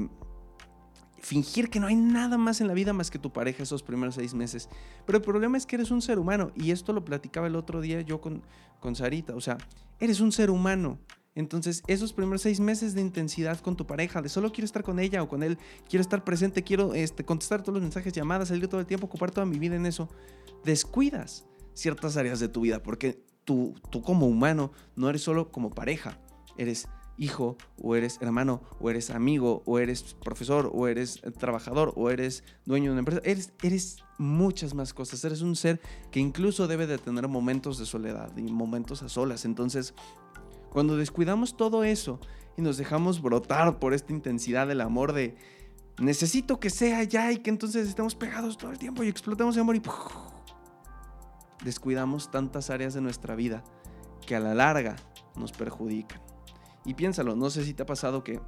fingir 1.20 1.70
que 1.70 1.78
no 1.78 1.86
hay 1.86 1.94
nada 1.94 2.36
más 2.36 2.60
en 2.60 2.66
la 2.66 2.74
vida 2.74 2.92
más 2.92 3.10
que 3.10 3.18
tu 3.18 3.32
pareja 3.32 3.62
esos 3.62 3.82
primeros 3.82 4.16
seis 4.16 4.34
meses. 4.34 4.68
Pero 5.06 5.18
el 5.18 5.24
problema 5.24 5.56
es 5.56 5.66
que 5.66 5.76
eres 5.76 5.90
un 5.90 6.02
ser 6.02 6.18
humano 6.18 6.50
y 6.56 6.72
esto 6.72 6.92
lo 6.92 7.04
platicaba 7.04 7.46
el 7.46 7.56
otro 7.56 7.80
día 7.80 8.00
yo 8.00 8.20
con, 8.20 8.42
con 8.80 8.96
Sarita, 8.96 9.34
o 9.34 9.40
sea, 9.40 9.56
eres 10.00 10.20
un 10.20 10.32
ser 10.32 10.50
humano 10.50 10.98
entonces, 11.34 11.82
esos 11.86 12.12
primeros 12.12 12.42
seis 12.42 12.60
meses 12.60 12.94
de 12.94 13.00
intensidad 13.00 13.58
con 13.60 13.76
tu 13.76 13.86
pareja, 13.86 14.20
de 14.20 14.28
solo 14.28 14.52
quiero 14.52 14.66
estar 14.66 14.82
con 14.82 14.98
ella 14.98 15.22
o 15.22 15.28
con 15.28 15.42
él, 15.42 15.58
quiero 15.88 16.02
estar 16.02 16.24
presente, 16.24 16.62
quiero 16.62 16.94
este, 16.94 17.24
contestar 17.24 17.62
todos 17.62 17.74
los 17.74 17.82
mensajes, 17.82 18.12
llamadas, 18.12 18.48
salir 18.48 18.68
todo 18.68 18.80
el 18.80 18.86
tiempo, 18.86 19.06
ocupar 19.06 19.30
toda 19.30 19.46
mi 19.46 19.58
vida 19.58 19.76
en 19.76 19.86
eso, 19.86 20.08
descuidas 20.64 21.46
ciertas 21.72 22.16
áreas 22.18 22.38
de 22.38 22.48
tu 22.48 22.60
vida, 22.60 22.82
porque 22.82 23.24
tú, 23.44 23.74
tú 23.90 24.02
como 24.02 24.26
humano 24.26 24.72
no 24.94 25.08
eres 25.08 25.22
solo 25.22 25.50
como 25.50 25.70
pareja, 25.70 26.18
eres 26.58 26.86
hijo, 27.16 27.56
o 27.78 27.94
eres 27.94 28.18
hermano, 28.20 28.62
o 28.80 28.90
eres 28.90 29.10
amigo, 29.10 29.62
o 29.64 29.78
eres 29.78 30.14
profesor, 30.22 30.70
o 30.72 30.88
eres 30.88 31.20
trabajador, 31.38 31.92
o 31.96 32.10
eres 32.10 32.44
dueño 32.64 32.86
de 32.86 32.92
una 32.92 32.98
empresa. 33.00 33.20
Eres, 33.24 33.52
eres 33.62 33.98
muchas 34.18 34.74
más 34.74 34.92
cosas. 34.92 35.24
Eres 35.24 35.42
un 35.42 35.56
ser 35.56 35.80
que 36.10 36.20
incluso 36.20 36.66
debe 36.66 36.86
de 36.86 36.98
tener 36.98 37.28
momentos 37.28 37.78
de 37.78 37.86
soledad 37.86 38.36
y 38.36 38.42
momentos 38.42 39.02
a 39.02 39.08
solas. 39.08 39.44
Entonces, 39.44 39.94
cuando 40.72 40.96
descuidamos 40.96 41.56
todo 41.56 41.84
eso 41.84 42.18
y 42.56 42.62
nos 42.62 42.78
dejamos 42.78 43.20
brotar 43.20 43.78
por 43.78 43.92
esta 43.92 44.12
intensidad 44.12 44.66
del 44.66 44.80
amor 44.80 45.12
de 45.12 45.36
necesito 45.98 46.58
que 46.58 46.70
sea 46.70 47.02
ya 47.04 47.30
y 47.30 47.38
que 47.38 47.50
entonces 47.50 47.86
estemos 47.86 48.14
pegados 48.14 48.56
todo 48.56 48.70
el 48.70 48.78
tiempo 48.78 49.02
y 49.02 49.08
explotemos 49.08 49.54
de 49.54 49.60
amor 49.60 49.76
y 49.76 49.82
descuidamos 51.62 52.30
tantas 52.30 52.70
áreas 52.70 52.94
de 52.94 53.02
nuestra 53.02 53.36
vida 53.36 53.62
que 54.26 54.34
a 54.34 54.40
la 54.40 54.54
larga 54.54 54.96
nos 55.36 55.52
perjudican. 55.52 56.20
Y 56.84 56.94
piénsalo, 56.94 57.36
no 57.36 57.50
sé 57.50 57.64
si 57.64 57.74
te 57.74 57.82
ha 57.82 57.86
pasado 57.86 58.24
que 58.24 58.40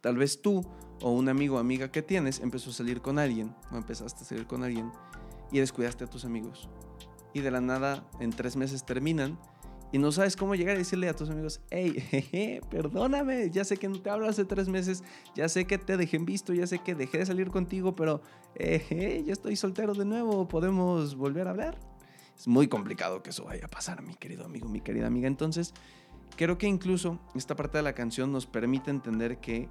tal 0.00 0.16
vez 0.16 0.40
tú 0.40 0.64
o 1.02 1.10
un 1.10 1.28
amigo 1.28 1.56
o 1.56 1.58
amiga 1.58 1.90
que 1.90 2.02
tienes 2.02 2.40
empezó 2.40 2.70
a 2.70 2.74
salir 2.74 3.00
con 3.00 3.18
alguien 3.18 3.54
o 3.72 3.76
empezaste 3.76 4.22
a 4.22 4.26
salir 4.26 4.46
con 4.46 4.62
alguien 4.62 4.92
y 5.50 5.58
descuidaste 5.58 6.04
a 6.04 6.06
tus 6.06 6.24
amigos. 6.24 6.68
Y 7.34 7.40
de 7.40 7.50
la 7.50 7.60
nada 7.60 8.08
en 8.20 8.30
tres 8.30 8.56
meses 8.56 8.84
terminan 8.84 9.38
y 9.92 9.98
no 9.98 10.12
sabes 10.12 10.36
cómo 10.36 10.54
llegar 10.54 10.76
a 10.76 10.78
decirle 10.78 11.08
a 11.08 11.14
tus 11.14 11.30
amigos, 11.30 11.60
hey, 11.70 12.60
perdóname, 12.70 13.50
ya 13.50 13.64
sé 13.64 13.76
que 13.76 13.88
no 13.88 14.00
te 14.00 14.10
hablo 14.10 14.28
hace 14.28 14.44
tres 14.44 14.68
meses, 14.68 15.02
ya 15.34 15.48
sé 15.48 15.66
que 15.66 15.78
te 15.78 15.96
dejé 15.96 16.16
en 16.16 16.26
visto, 16.26 16.52
ya 16.52 16.66
sé 16.66 16.78
que 16.78 16.94
dejé 16.94 17.18
de 17.18 17.26
salir 17.26 17.48
contigo, 17.50 17.96
pero 17.96 18.22
eh, 18.54 19.22
ya 19.26 19.32
estoy 19.32 19.56
soltero 19.56 19.94
de 19.94 20.04
nuevo, 20.04 20.46
podemos 20.48 21.14
volver 21.16 21.48
a 21.48 21.50
hablar. 21.50 21.78
Es 22.36 22.48
muy 22.48 22.68
complicado 22.68 23.22
que 23.22 23.30
eso 23.30 23.44
vaya 23.44 23.66
a 23.66 23.68
pasar, 23.68 24.02
mi 24.02 24.14
querido 24.14 24.44
amigo, 24.44 24.68
mi 24.68 24.80
querida 24.80 25.06
amiga. 25.06 25.28
Entonces, 25.28 25.74
creo 26.36 26.56
que 26.56 26.66
incluso 26.66 27.20
esta 27.34 27.54
parte 27.56 27.78
de 27.78 27.82
la 27.82 27.92
canción 27.92 28.32
nos 28.32 28.46
permite 28.46 28.90
entender 28.90 29.38
que 29.38 29.68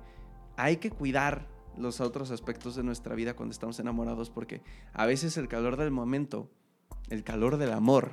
hay 0.55 0.77
que 0.77 0.91
cuidar 0.91 1.47
los 1.77 2.01
otros 2.01 2.29
aspectos 2.29 2.75
de 2.75 2.83
nuestra 2.83 3.15
vida 3.15 3.35
cuando 3.35 3.53
estamos 3.53 3.79
enamorados, 3.79 4.29
porque 4.29 4.61
a 4.93 5.05
veces 5.05 5.37
el 5.37 5.47
calor 5.47 5.77
del 5.77 5.91
momento 5.91 6.51
el 7.09 7.23
calor 7.23 7.57
del 7.57 7.73
amor, 7.73 8.11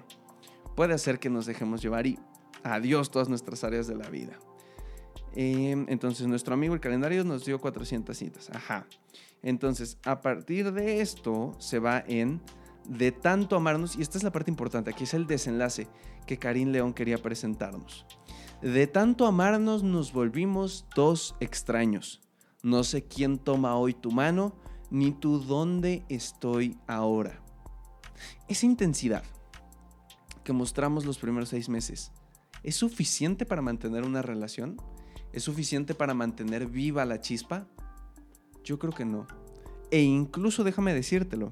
puede 0.77 0.95
hacer 0.95 1.19
que 1.19 1.31
nos 1.31 1.47
dejemos 1.47 1.83
llevar 1.83 2.07
y 2.07 2.19
adiós 2.63 3.11
todas 3.11 3.29
nuestras 3.29 3.65
áreas 3.65 3.89
de 3.89 3.97
la 3.97 4.09
vida. 4.09 4.39
Em, 5.35 5.87
entonces, 5.89 6.27
nuestro 6.29 6.55
amigo 6.55 6.75
el 6.75 6.81
calendario 6.81 7.25
nos 7.25 7.45
dio 7.45 7.59
400 7.59 8.17
citas. 8.17 8.51
Ajá. 8.55 8.87
Entonces, 9.43 9.99
a 10.05 10.21
partir 10.21 10.73
de 10.73 11.01
esto 11.01 11.55
se 11.59 11.79
va 11.79 12.05
en 12.07 12.41
de 12.85 13.11
tanto 13.11 13.57
amarnos, 13.57 13.97
y 13.97 14.03
esta 14.03 14.17
es 14.17 14.23
la 14.23 14.31
parte 14.31 14.51
importante, 14.51 14.91
aquí 14.91 15.05
es 15.05 15.15
el 15.15 15.27
desenlace 15.27 15.89
que 16.27 16.39
Karim 16.39 16.69
León 16.69 16.95
quería 16.95 17.19
presentarnos. 17.19 18.07
De 18.63 18.87
tanto 18.87 19.27
amarnos 19.27 19.83
nos 19.83 20.13
volvimos 20.13 20.87
dos 20.95 21.35
extraños. 21.41 22.23
No 22.63 22.85
sé 22.85 23.05
quién 23.05 23.39
toma 23.39 23.77
hoy 23.77 23.93
tu 23.93 24.11
mano, 24.11 24.55
ni 24.91 25.13
tú 25.13 25.41
dónde 25.41 26.05
estoy 26.09 26.79
ahora. 26.87 27.43
Esa 28.49 28.67
intensidad 28.67 29.25
que 30.47 30.53
mostramos 30.53 31.05
los 31.05 31.19
primeros 31.19 31.49
seis 31.49 31.69
meses, 31.69 32.13
¿es 32.63 32.77
suficiente 32.77 33.45
para 33.45 33.63
mantener 33.63 34.05
una 34.05 34.23
relación? 34.23 34.81
¿Es 35.33 35.43
suficiente 35.43 35.93
para 35.93 36.15
mantener 36.15 36.69
viva 36.69 37.05
la 37.05 37.21
chispa? 37.21 37.67
Yo 38.65 38.79
creo 38.79 38.93
que 38.93 39.05
no. 39.05 39.27
E 39.91 40.01
incluso 40.01 40.63
déjame 40.63 40.95
decírtelo. 40.95 41.51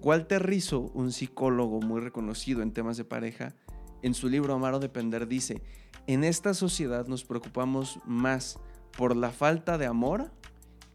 Walter 0.00 0.46
Rizzo, 0.46 0.90
un 0.94 1.12
psicólogo 1.12 1.80
muy 1.80 2.00
reconocido 2.00 2.62
en 2.62 2.72
temas 2.72 2.96
de 2.96 3.04
pareja, 3.04 3.54
en 4.02 4.14
su 4.14 4.28
libro 4.28 4.54
Amar 4.54 4.72
o 4.72 4.78
Depender 4.78 5.28
dice, 5.28 5.62
en 6.06 6.24
esta 6.24 6.54
sociedad 6.54 7.06
nos 7.06 7.24
preocupamos 7.24 7.98
más 8.06 8.58
por 8.96 9.14
la 9.14 9.30
falta 9.30 9.76
de 9.76 9.84
amor 9.84 10.30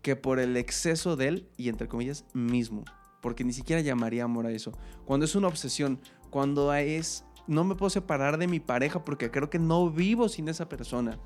que 0.02 0.16
por 0.16 0.40
el 0.40 0.58
exceso 0.58 1.16
de 1.16 1.28
él 1.28 1.50
y 1.56 1.70
entre 1.70 1.88
comillas 1.88 2.26
mismo, 2.34 2.84
porque 3.22 3.44
ni 3.44 3.54
siquiera 3.54 3.82
llamaría 3.82 4.24
amor 4.24 4.48
a 4.48 4.52
eso. 4.52 4.72
Cuando 5.06 5.26
es 5.26 5.36
una 5.36 5.48
obsesión, 5.48 6.00
cuando 6.32 6.74
es 6.74 7.26
no 7.46 7.64
me 7.64 7.76
puedo 7.76 7.90
separar 7.90 8.38
de 8.38 8.48
mi 8.48 8.60
pareja 8.60 9.04
porque 9.04 9.30
creo 9.30 9.50
que 9.50 9.60
no 9.60 9.92
vivo 9.92 10.30
sin 10.30 10.48
esa 10.48 10.70
persona. 10.70 11.20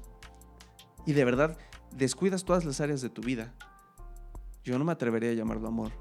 Y 1.05 1.13
de 1.13 1.23
verdad, 1.23 1.57
descuidas 1.95 2.43
todas 2.43 2.65
las 2.65 2.81
áreas 2.81 3.01
de 3.01 3.09
tu 3.09 3.21
vida. 3.21 3.53
Yo 4.63 4.77
no 4.79 4.85
me 4.85 4.91
atrevería 4.91 5.29
a 5.29 5.33
llamarlo 5.33 5.67
amor. 5.67 5.91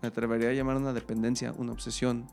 Me 0.00 0.08
atrevería 0.08 0.50
a 0.50 0.52
llamar 0.52 0.76
una 0.76 0.92
dependencia, 0.92 1.52
una 1.58 1.72
obsesión, 1.72 2.28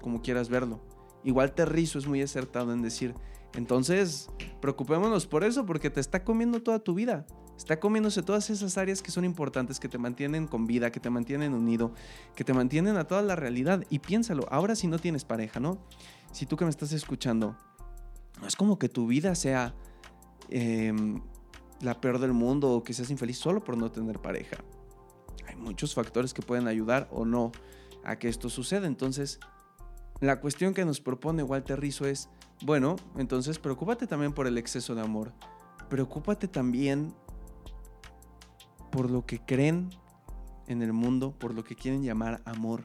como 0.00 0.22
quieras 0.22 0.48
verlo. 0.48 0.80
Igual 1.24 1.52
Terrizo 1.52 1.98
es 1.98 2.06
muy 2.06 2.22
acertado 2.22 2.72
en 2.72 2.80
decir, 2.80 3.14
entonces, 3.54 4.30
preocupémonos 4.60 5.26
por 5.26 5.42
eso 5.42 5.66
porque 5.66 5.90
te 5.90 6.00
está 6.00 6.22
comiendo 6.22 6.62
toda 6.62 6.78
tu 6.78 6.94
vida. 6.94 7.26
Está 7.56 7.80
comiéndose 7.80 8.22
todas 8.22 8.50
esas 8.50 8.76
áreas 8.76 9.02
que 9.02 9.10
son 9.10 9.24
importantes, 9.24 9.80
que 9.80 9.88
te 9.88 9.98
mantienen 9.98 10.46
con 10.46 10.66
vida, 10.66 10.92
que 10.92 11.00
te 11.00 11.10
mantienen 11.10 11.54
unido, 11.54 11.92
que 12.34 12.44
te 12.44 12.52
mantienen 12.52 12.96
a 12.96 13.04
toda 13.04 13.22
la 13.22 13.34
realidad. 13.34 13.84
Y 13.88 14.00
piénsalo, 14.00 14.46
ahora 14.50 14.76
si 14.76 14.86
no 14.86 14.98
tienes 14.98 15.24
pareja, 15.24 15.58
¿no? 15.58 15.78
Si 16.32 16.44
tú 16.44 16.56
que 16.56 16.64
me 16.64 16.70
estás 16.70 16.92
escuchando, 16.92 17.56
no 18.40 18.46
es 18.46 18.56
como 18.56 18.78
que 18.78 18.88
tu 18.88 19.06
vida 19.06 19.34
sea 19.34 19.74
em, 20.50 21.22
la 21.80 22.00
peor 22.00 22.18
del 22.18 22.32
mundo 22.32 22.70
o 22.72 22.82
que 22.82 22.92
seas 22.92 23.10
infeliz 23.10 23.38
solo 23.38 23.64
por 23.64 23.76
no 23.76 23.90
tener 23.90 24.20
pareja. 24.20 24.58
Hay 25.48 25.56
muchos 25.56 25.94
factores 25.94 26.34
que 26.34 26.42
pueden 26.42 26.68
ayudar 26.68 27.08
o 27.10 27.24
no 27.24 27.52
a 28.04 28.18
que 28.18 28.28
esto 28.28 28.50
suceda. 28.50 28.86
Entonces, 28.86 29.40
la 30.20 30.40
cuestión 30.40 30.74
que 30.74 30.84
nos 30.84 31.00
propone 31.00 31.42
Walter 31.42 31.80
Rizzo 31.80 32.06
es, 32.06 32.28
bueno, 32.62 32.96
entonces 33.16 33.58
preocúpate 33.58 34.06
también 34.06 34.32
por 34.32 34.46
el 34.46 34.58
exceso 34.58 34.94
de 34.94 35.02
amor. 35.02 35.32
Preocúpate 35.88 36.48
también 36.48 37.14
por 38.96 39.10
lo 39.10 39.26
que 39.26 39.38
creen 39.38 39.90
en 40.68 40.80
el 40.80 40.94
mundo, 40.94 41.34
por 41.38 41.52
lo 41.52 41.62
que 41.64 41.76
quieren 41.76 42.02
llamar 42.02 42.40
amor. 42.46 42.84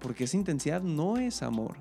Porque 0.00 0.24
esa 0.24 0.36
intensidad 0.36 0.82
no 0.82 1.16
es 1.16 1.44
amor. 1.44 1.76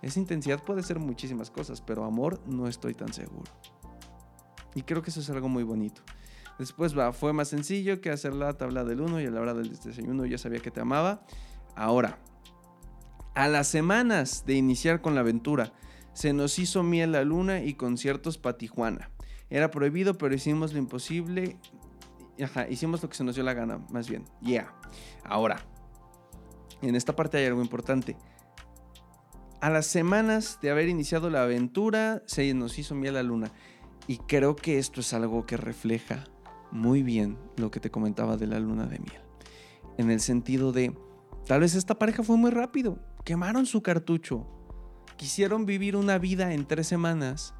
Esa 0.00 0.18
intensidad 0.18 0.62
puede 0.64 0.82
ser 0.82 0.98
muchísimas 0.98 1.50
cosas, 1.50 1.82
pero 1.82 2.06
amor 2.06 2.40
no 2.46 2.68
estoy 2.68 2.94
tan 2.94 3.12
seguro. 3.12 3.52
Y 4.74 4.80
creo 4.80 5.02
que 5.02 5.10
eso 5.10 5.20
es 5.20 5.28
algo 5.28 5.50
muy 5.50 5.62
bonito. 5.62 6.00
Después 6.58 6.98
va, 6.98 7.12
fue 7.12 7.34
más 7.34 7.48
sencillo 7.48 8.00
que 8.00 8.08
hacer 8.08 8.32
la 8.32 8.54
tabla 8.54 8.82
del 8.82 9.02
1 9.02 9.20
y 9.20 9.26
a 9.26 9.30
la 9.30 9.42
hora 9.42 9.52
del 9.52 9.68
desayuno 9.68 10.24
ya 10.24 10.38
sabía 10.38 10.60
que 10.60 10.70
te 10.70 10.80
amaba. 10.80 11.26
Ahora, 11.76 12.18
a 13.34 13.46
las 13.46 13.68
semanas 13.68 14.46
de 14.46 14.54
iniciar 14.54 15.02
con 15.02 15.14
la 15.14 15.20
aventura, 15.20 15.74
se 16.14 16.32
nos 16.32 16.58
hizo 16.58 16.82
miel 16.82 17.12
la 17.12 17.24
luna 17.24 17.62
y 17.62 17.74
conciertos 17.74 18.38
para 18.38 18.56
Tijuana. 18.56 19.10
Era 19.50 19.70
prohibido, 19.70 20.16
pero 20.16 20.34
hicimos 20.34 20.72
lo 20.72 20.78
imposible 20.78 21.58
Ajá, 22.42 22.68
hicimos 22.68 23.02
lo 23.02 23.08
que 23.08 23.16
se 23.16 23.24
nos 23.24 23.34
dio 23.34 23.44
la 23.44 23.54
gana, 23.54 23.78
más 23.90 24.08
bien. 24.08 24.24
Yeah. 24.40 24.74
Ahora, 25.24 25.60
en 26.82 26.96
esta 26.96 27.14
parte 27.14 27.38
hay 27.38 27.46
algo 27.46 27.60
importante. 27.60 28.16
A 29.60 29.68
las 29.68 29.86
semanas 29.86 30.58
de 30.62 30.70
haber 30.70 30.88
iniciado 30.88 31.28
la 31.28 31.42
aventura, 31.42 32.22
se 32.26 32.52
nos 32.54 32.78
hizo 32.78 32.94
miel 32.94 33.14
la 33.14 33.22
luna. 33.22 33.50
Y 34.06 34.18
creo 34.18 34.56
que 34.56 34.78
esto 34.78 35.00
es 35.00 35.12
algo 35.12 35.44
que 35.44 35.56
refleja 35.56 36.24
muy 36.72 37.02
bien 37.02 37.38
lo 37.56 37.70
que 37.70 37.80
te 37.80 37.90
comentaba 37.90 38.36
de 38.36 38.46
la 38.46 38.58
luna 38.58 38.86
de 38.86 38.98
miel. 38.98 39.20
En 39.98 40.10
el 40.10 40.20
sentido 40.20 40.72
de, 40.72 40.96
tal 41.46 41.60
vez 41.60 41.74
esta 41.74 41.98
pareja 41.98 42.22
fue 42.22 42.36
muy 42.36 42.50
rápido, 42.50 42.98
quemaron 43.24 43.66
su 43.66 43.82
cartucho, 43.82 44.46
quisieron 45.16 45.66
vivir 45.66 45.96
una 45.96 46.18
vida 46.18 46.54
en 46.54 46.64
tres 46.64 46.86
semanas. 46.86 47.54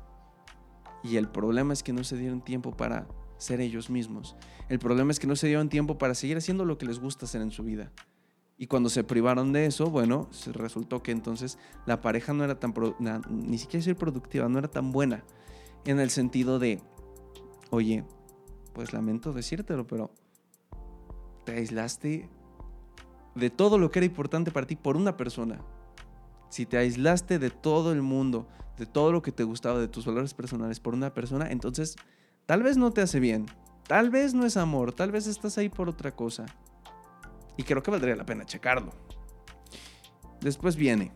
Y 1.03 1.17
el 1.17 1.29
problema 1.29 1.73
es 1.73 1.83
que 1.83 1.93
no 1.93 2.05
se 2.05 2.17
dieron 2.17 2.43
tiempo 2.43 2.77
para 2.77 3.07
ser 3.41 3.61
ellos 3.61 3.91
mismos. 3.91 4.37
El 4.69 4.79
problema 4.79 5.11
es 5.11 5.19
que 5.19 5.27
no 5.27 5.35
se 5.35 5.49
dieron 5.49 5.69
tiempo 5.69 5.99
para 5.99 6.15
seguir 6.15 6.37
haciendo 6.37 6.65
lo 6.65 6.79
que 6.79 6.87
les 6.87 7.01
gusta 7.01 7.25
hacer 7.25 7.43
en 7.43 7.51
su 7.51 7.65
vida. 7.65 7.91
Y 8.57 8.67
cuando 8.67 8.91
se 8.91 9.05
privaron 9.05 9.53
de 9.53 9.65
eso, 9.65 9.87
bueno, 9.87 10.29
resultó 10.53 11.03
que 11.03 11.13
entonces 11.13 11.59
la 11.87 12.03
pareja 12.03 12.35
no 12.35 12.45
era 12.45 12.61
tan, 12.61 12.75
ni 13.31 13.57
siquiera 13.57 13.83
ser 13.83 13.97
productiva, 13.97 14.49
no 14.49 14.59
era 14.59 14.69
tan 14.69 14.93
buena. 14.93 15.25
En 15.87 15.99
el 15.99 16.11
sentido 16.11 16.59
de, 16.59 16.83
oye, 17.71 18.05
pues 18.75 18.93
lamento 18.93 19.33
decírtelo, 19.33 19.87
pero 19.87 20.13
te 21.45 21.53
aislaste 21.53 22.29
de 23.35 23.51
todo 23.51 23.79
lo 23.79 23.91
que 23.91 24.01
era 24.01 24.07
importante 24.07 24.51
para 24.51 24.67
ti 24.67 24.77
por 24.77 24.97
una 24.97 25.17
persona. 25.17 25.63
Si 26.51 26.67
te 26.67 26.77
aislaste 26.77 27.39
de 27.39 27.49
todo 27.49 27.93
el 27.93 28.03
mundo, 28.03 28.47
de 28.77 28.85
todo 28.85 29.11
lo 29.11 29.23
que 29.23 29.33
te 29.33 29.45
gustaba, 29.45 29.79
de 29.79 29.89
tus 29.89 30.05
valores 30.05 30.35
personales 30.35 30.81
por 30.81 30.95
una 30.95 31.15
persona, 31.15 31.51
entonces 31.51 31.97
Tal 32.47 32.63
vez 32.63 32.77
no 32.77 32.91
te 32.91 33.03
hace 33.03 33.21
bien, 33.21 33.47
tal 33.87 34.11
vez 34.11 34.35
no 34.35 34.45
es 34.45 34.57
amor, 34.57 34.93
tal 34.93 35.13
vez 35.13 35.27
estás 35.27 35.59
ahí 35.59 35.69
por 35.69 35.89
otra 35.89 36.15
cosa. 36.15 36.47
Y 37.57 37.63
creo 37.63 37.83
que 37.83 37.91
valdría 37.91 38.17
la 38.17 38.27
pena 38.27 38.45
checarlo. 38.45 38.93
Después 40.41 40.77
viene, 40.77 41.13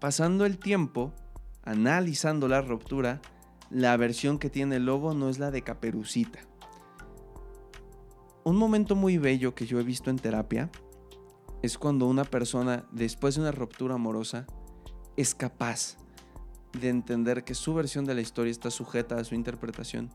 pasando 0.00 0.46
el 0.46 0.58
tiempo, 0.58 1.12
analizando 1.62 2.48
la 2.48 2.62
ruptura, 2.62 3.20
la 3.70 3.96
versión 3.96 4.38
que 4.38 4.50
tiene 4.50 4.76
el 4.76 4.86
lobo 4.86 5.12
no 5.12 5.28
es 5.28 5.38
la 5.38 5.50
de 5.50 5.62
Caperucita. 5.62 6.38
Un 8.44 8.56
momento 8.56 8.94
muy 8.94 9.18
bello 9.18 9.54
que 9.54 9.66
yo 9.66 9.80
he 9.80 9.82
visto 9.82 10.08
en 10.08 10.18
terapia 10.18 10.70
es 11.62 11.78
cuando 11.78 12.06
una 12.06 12.24
persona, 12.24 12.86
después 12.92 13.34
de 13.34 13.40
una 13.40 13.50
ruptura 13.50 13.96
amorosa, 13.96 14.46
es 15.16 15.34
capaz 15.34 15.96
de 16.72 16.88
entender 16.88 17.44
que 17.44 17.54
su 17.54 17.74
versión 17.74 18.04
de 18.04 18.14
la 18.14 18.20
historia 18.20 18.50
está 18.50 18.70
sujeta 18.70 19.16
a 19.16 19.24
su 19.24 19.34
interpretación 19.34 20.10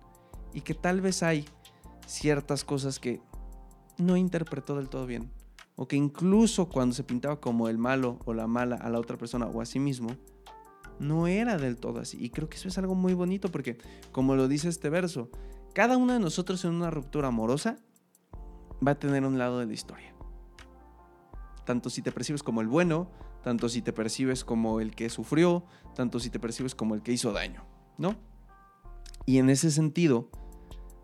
y 0.53 0.62
que 0.62 0.74
tal 0.74 1.01
vez 1.01 1.24
hay 1.24 1.46
ciertas 2.05 2.63
cosas 2.63 3.00
que 3.00 3.22
no 3.98 4.17
interpretó 4.17 4.75
del 4.75 4.89
todo 4.89 5.05
bien. 5.05 5.31
O 5.75 5.88
que 5.88 5.96
incluso 5.96 6.70
cuando 6.70 6.93
se 6.93 7.03
pintaba 7.03 7.39
como 7.39 7.67
el 7.67 7.77
malo 7.77 8.20
o 8.25 8.34
la 8.34 8.48
mala 8.48 8.75
a 8.75 8.89
la 8.89 9.00
otra 9.00 9.17
persona 9.17 9.48
o 9.48 9.62
a 9.62 9.65
sí 9.65 9.79
mismo, 9.79 10.10
no 11.00 11.27
era 11.27 11.58
del 11.58 11.77
todo 11.77 12.00
así. 12.00 12.17
Y 12.20 12.29
creo 12.29 12.50
que 12.50 12.58
eso 12.58 12.67
es 12.67 12.77
algo 12.77 12.93
muy 12.93 13.13
bonito 13.13 13.50
porque, 13.50 13.77
como 14.12 14.36
lo 14.36 14.48
dice 14.48 14.70
este 14.70 14.89
verso, 14.89 15.29
cada 15.74 15.98
uno 15.98 16.13
de 16.13 16.20
nosotros 16.20 16.63
en 16.65 16.72
una 16.72 16.91
ruptura 16.91 17.29
amorosa 17.29 17.77
va 18.86 18.91
a 18.91 19.00
tener 19.00 19.25
un 19.25 19.38
lado 19.38 19.60
de 19.60 19.65
la 19.65 19.74
historia. 19.74 20.13
Tanto 21.65 21.89
si 21.89 22.01
te 22.01 22.12
percibes 22.12 22.43
como 22.43 22.62
el 22.62 22.67
bueno, 22.67 23.10
tanto 23.43 23.69
si 23.69 23.81
te 23.81 23.93
percibes 23.93 24.43
como 24.43 24.79
el 24.79 24.95
que 24.95 25.10
sufrió, 25.10 25.63
tanto 25.95 26.19
si 26.19 26.29
te 26.29 26.39
percibes 26.39 26.75
como 26.75 26.95
el 26.95 27.01
que 27.01 27.12
hizo 27.12 27.33
daño, 27.33 27.65
¿no? 27.98 28.15
Y 29.25 29.38
en 29.38 29.50
ese 29.50 29.71
sentido, 29.71 30.29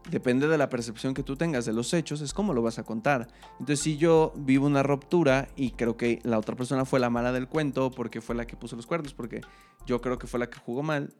depende 0.10 0.48
de 0.48 0.58
la 0.58 0.70
percepción 0.70 1.13
que 1.13 1.24
tú 1.24 1.36
tengas 1.36 1.65
de 1.65 1.74
los 1.74 1.94
hechos, 1.94 2.22
es 2.22 2.34
cómo 2.34 2.53
lo 2.53 2.62
vas 2.62 2.79
a 2.79 2.84
contar. 2.84 3.27
Entonces, 3.60 3.79
si 3.79 3.98
yo 3.98 4.34
vivo 4.36 4.65
una 4.65 4.84
ruptura 4.84 5.50
y 5.56 5.72
creo 5.72 5.98
que 5.98 6.20
la 6.24 6.39
otra 6.39 6.56
persona 6.56 6.86
fue 6.86 7.00
la 7.00 7.10
mala 7.10 7.32
del 7.32 7.48
cuento 7.48 7.91
porque 7.91 8.22
fue 8.22 8.36
la 8.36 8.48
que 8.48 8.56
puso 8.56 8.75
los 8.75 8.88
cuernos, 8.88 9.13
porque 9.13 9.41
yo 9.86 10.01
creo 10.01 10.17
que 10.17 10.27
fue 10.27 10.39
la 10.39 10.50
que 10.50 10.60
jugó 10.60 10.84
mal, 10.84 11.13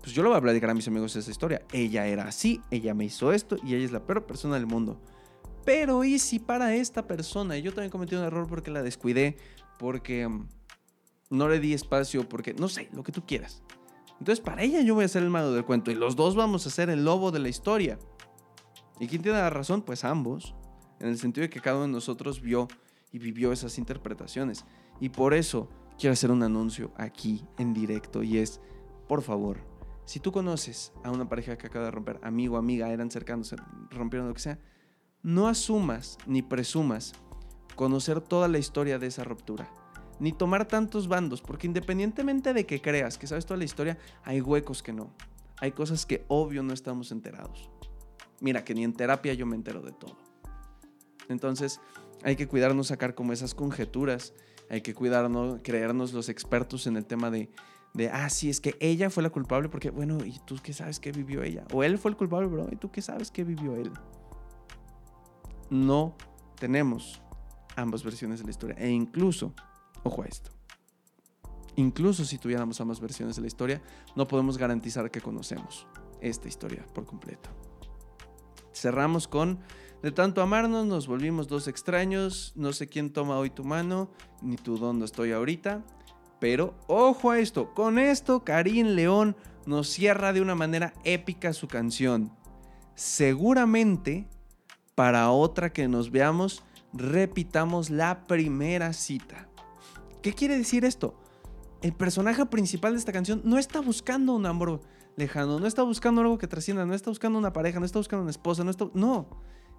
pues 0.00 0.14
yo 0.14 0.22
lo 0.22 0.30
voy 0.30 0.38
a 0.38 0.42
platicar 0.42 0.70
a 0.70 0.74
mis 0.74 0.88
amigos 0.88 1.14
esa 1.16 1.30
historia. 1.30 1.62
Ella 1.72 2.06
era 2.06 2.24
así, 2.24 2.60
ella 2.70 2.94
me 2.94 3.04
hizo 3.04 3.32
esto 3.32 3.56
y 3.62 3.74
ella 3.74 3.84
es 3.84 3.92
la 3.92 4.04
peor 4.04 4.26
persona 4.26 4.54
del 4.54 4.66
mundo. 4.66 5.00
Pero 5.64 6.04
¿y 6.04 6.18
si 6.18 6.38
para 6.38 6.74
esta 6.74 7.06
persona 7.06 7.56
yo 7.58 7.72
también 7.72 7.90
cometí 7.90 8.14
un 8.14 8.24
error 8.24 8.48
porque 8.48 8.70
la 8.70 8.82
descuidé, 8.82 9.36
porque 9.78 10.26
mm, 10.26 10.48
no 11.30 11.48
le 11.48 11.60
di 11.60 11.72
espacio, 11.72 12.28
porque 12.28 12.54
no 12.54 12.68
sé, 12.68 12.88
lo 12.92 13.02
que 13.02 13.12
tú 13.12 13.24
quieras. 13.26 13.62
Entonces, 14.18 14.44
para 14.44 14.62
ella 14.62 14.80
yo 14.82 14.94
voy 14.94 15.04
a 15.04 15.08
ser 15.08 15.22
el 15.22 15.30
malo 15.30 15.52
del 15.52 15.64
cuento 15.64 15.90
y 15.90 15.94
los 15.94 16.14
dos 16.14 16.36
vamos 16.36 16.66
a 16.66 16.70
ser 16.70 16.90
el 16.90 17.04
lobo 17.04 17.32
de 17.32 17.40
la 17.40 17.48
historia. 17.48 17.98
¿Y 19.00 19.08
quién 19.08 19.22
tiene 19.22 19.38
la 19.38 19.50
razón? 19.50 19.82
Pues 19.82 20.04
ambos, 20.04 20.54
en 21.00 21.08
el 21.08 21.18
sentido 21.18 21.42
de 21.42 21.50
que 21.50 21.60
cada 21.60 21.76
uno 21.76 21.86
de 21.86 21.92
nosotros 21.92 22.40
vio 22.40 22.68
y 23.10 23.18
vivió 23.18 23.50
esas 23.50 23.78
interpretaciones. 23.78 24.64
Y 25.00 25.08
por 25.08 25.34
eso 25.34 25.68
quiero 25.98 26.12
hacer 26.12 26.30
un 26.30 26.42
anuncio 26.42 26.92
aquí 26.96 27.44
en 27.58 27.74
directo 27.74 28.22
y 28.22 28.38
es, 28.38 28.60
por 29.08 29.22
favor, 29.22 29.58
si 30.04 30.20
tú 30.20 30.30
conoces 30.30 30.92
a 31.02 31.10
una 31.10 31.28
pareja 31.28 31.56
que 31.58 31.66
acaba 31.66 31.86
de 31.86 31.90
romper, 31.90 32.20
amigo, 32.22 32.56
amiga, 32.56 32.90
eran 32.90 33.10
cercanos, 33.10 33.54
rompieron 33.90 34.28
lo 34.28 34.34
que 34.34 34.40
sea, 34.40 34.58
no 35.22 35.46
asumas 35.46 36.18
ni 36.26 36.42
presumas 36.42 37.12
conocer 37.76 38.20
toda 38.20 38.48
la 38.48 38.58
historia 38.58 38.98
de 38.98 39.06
esa 39.06 39.24
ruptura, 39.24 39.68
ni 40.18 40.32
tomar 40.32 40.66
tantos 40.66 41.08
bandos, 41.08 41.40
porque 41.40 41.66
independientemente 41.66 42.52
de 42.52 42.66
que 42.66 42.80
creas 42.80 43.18
que 43.18 43.26
sabes 43.26 43.46
toda 43.46 43.58
la 43.58 43.64
historia, 43.64 43.98
hay 44.24 44.40
huecos 44.40 44.82
que 44.82 44.92
no. 44.92 45.12
Hay 45.60 45.72
cosas 45.72 46.06
que 46.06 46.24
obvio 46.28 46.62
no 46.62 46.74
estamos 46.74 47.12
enterados. 47.12 47.70
Mira, 48.40 48.64
que 48.64 48.74
ni 48.74 48.82
en 48.82 48.92
terapia 48.92 49.32
yo 49.34 49.46
me 49.46 49.54
entero 49.54 49.80
de 49.80 49.92
todo. 49.92 50.16
Entonces, 51.28 51.80
hay 52.24 52.34
que 52.34 52.48
cuidarnos 52.48 52.88
sacar 52.88 53.14
como 53.14 53.32
esas 53.32 53.54
conjeturas, 53.54 54.34
hay 54.68 54.80
que 54.80 54.94
cuidarnos, 54.94 55.60
creernos 55.62 56.12
los 56.12 56.28
expertos 56.28 56.86
en 56.88 56.96
el 56.96 57.06
tema 57.06 57.30
de, 57.30 57.48
de, 57.94 58.10
ah, 58.10 58.28
sí, 58.28 58.50
es 58.50 58.60
que 58.60 58.76
ella 58.80 59.08
fue 59.08 59.22
la 59.22 59.30
culpable 59.30 59.68
porque, 59.68 59.90
bueno, 59.90 60.18
¿y 60.24 60.38
tú 60.44 60.56
qué 60.62 60.72
sabes 60.72 60.98
qué 60.98 61.12
vivió 61.12 61.42
ella? 61.44 61.64
O 61.72 61.84
él 61.84 61.98
fue 61.98 62.10
el 62.10 62.16
culpable, 62.16 62.48
bro, 62.48 62.68
¿y 62.72 62.76
tú 62.76 62.90
qué 62.90 63.02
sabes 63.02 63.30
qué 63.30 63.44
vivió 63.44 63.76
él? 63.76 63.92
No 65.72 66.14
tenemos 66.60 67.22
ambas 67.76 68.04
versiones 68.04 68.40
de 68.40 68.44
la 68.44 68.50
historia. 68.50 68.76
E 68.78 68.90
incluso, 68.90 69.54
ojo 70.02 70.22
a 70.22 70.26
esto, 70.26 70.50
incluso 71.76 72.26
si 72.26 72.36
tuviéramos 72.36 72.78
ambas 72.82 73.00
versiones 73.00 73.36
de 73.36 73.40
la 73.40 73.48
historia, 73.48 73.82
no 74.14 74.28
podemos 74.28 74.58
garantizar 74.58 75.10
que 75.10 75.22
conocemos 75.22 75.86
esta 76.20 76.46
historia 76.46 76.84
por 76.92 77.06
completo. 77.06 77.48
Cerramos 78.74 79.26
con, 79.26 79.60
de 80.02 80.12
tanto 80.12 80.42
amarnos 80.42 80.84
nos 80.84 81.06
volvimos 81.06 81.48
dos 81.48 81.66
extraños, 81.68 82.52
no 82.54 82.74
sé 82.74 82.86
quién 82.86 83.10
toma 83.10 83.38
hoy 83.38 83.48
tu 83.48 83.64
mano, 83.64 84.10
ni 84.42 84.56
tú 84.56 84.76
dónde 84.76 85.06
estoy 85.06 85.32
ahorita, 85.32 85.82
pero 86.38 86.74
ojo 86.86 87.30
a 87.30 87.38
esto, 87.38 87.72
con 87.72 87.98
esto 87.98 88.44
Karim 88.44 88.88
León 88.88 89.36
nos 89.64 89.88
cierra 89.88 90.34
de 90.34 90.42
una 90.42 90.54
manera 90.54 90.92
épica 91.04 91.54
su 91.54 91.66
canción. 91.66 92.30
Seguramente 92.94 94.28
para 95.02 95.32
otra 95.32 95.72
que 95.72 95.88
nos 95.88 96.12
veamos, 96.12 96.62
repitamos 96.92 97.90
la 97.90 98.22
primera 98.22 98.92
cita. 98.92 99.48
¿Qué 100.22 100.32
quiere 100.32 100.56
decir 100.56 100.84
esto? 100.84 101.18
El 101.80 101.92
personaje 101.92 102.46
principal 102.46 102.92
de 102.92 103.00
esta 103.00 103.10
canción 103.10 103.42
no 103.44 103.58
está 103.58 103.80
buscando 103.80 104.32
un 104.32 104.46
amor 104.46 104.80
lejano, 105.16 105.58
no 105.58 105.66
está 105.66 105.82
buscando 105.82 106.20
algo 106.20 106.38
que 106.38 106.46
trascienda, 106.46 106.86
no 106.86 106.94
está 106.94 107.10
buscando 107.10 107.36
una 107.36 107.52
pareja, 107.52 107.80
no 107.80 107.84
está 107.84 107.98
buscando 107.98 108.22
una 108.22 108.30
esposa, 108.30 108.62
no 108.62 108.70
está, 108.70 108.86
no, 108.94 109.26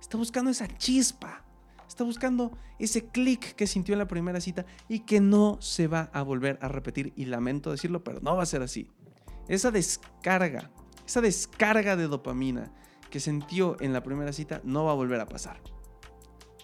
está 0.01 0.17
buscando 0.17 0.51
esa 0.51 0.67
chispa, 0.67 1.45
está 1.87 2.03
buscando 2.03 2.51
ese 2.77 3.07
clic 3.07 3.55
que 3.55 3.65
sintió 3.65 3.93
en 3.93 3.99
la 3.99 4.09
primera 4.09 4.41
cita 4.41 4.65
y 4.89 5.05
que 5.05 5.21
no 5.21 5.55
se 5.61 5.87
va 5.87 6.09
a 6.11 6.21
volver 6.21 6.59
a 6.61 6.67
repetir. 6.67 7.13
Y 7.15 7.27
lamento 7.27 7.71
decirlo, 7.71 8.03
pero 8.03 8.19
no 8.19 8.35
va 8.35 8.43
a 8.43 8.45
ser 8.45 8.61
así. 8.61 8.89
Esa 9.47 9.71
descarga, 9.71 10.69
esa 11.07 11.21
descarga 11.21 11.95
de 11.95 12.09
dopamina 12.09 12.73
que 13.13 13.19
sintió 13.19 13.77
en 13.79 13.93
la 13.93 14.01
primera 14.01 14.33
cita 14.33 14.59
no 14.63 14.85
va 14.85 14.91
a 14.91 14.95
volver 14.95 15.21
a 15.21 15.27
pasar. 15.27 15.61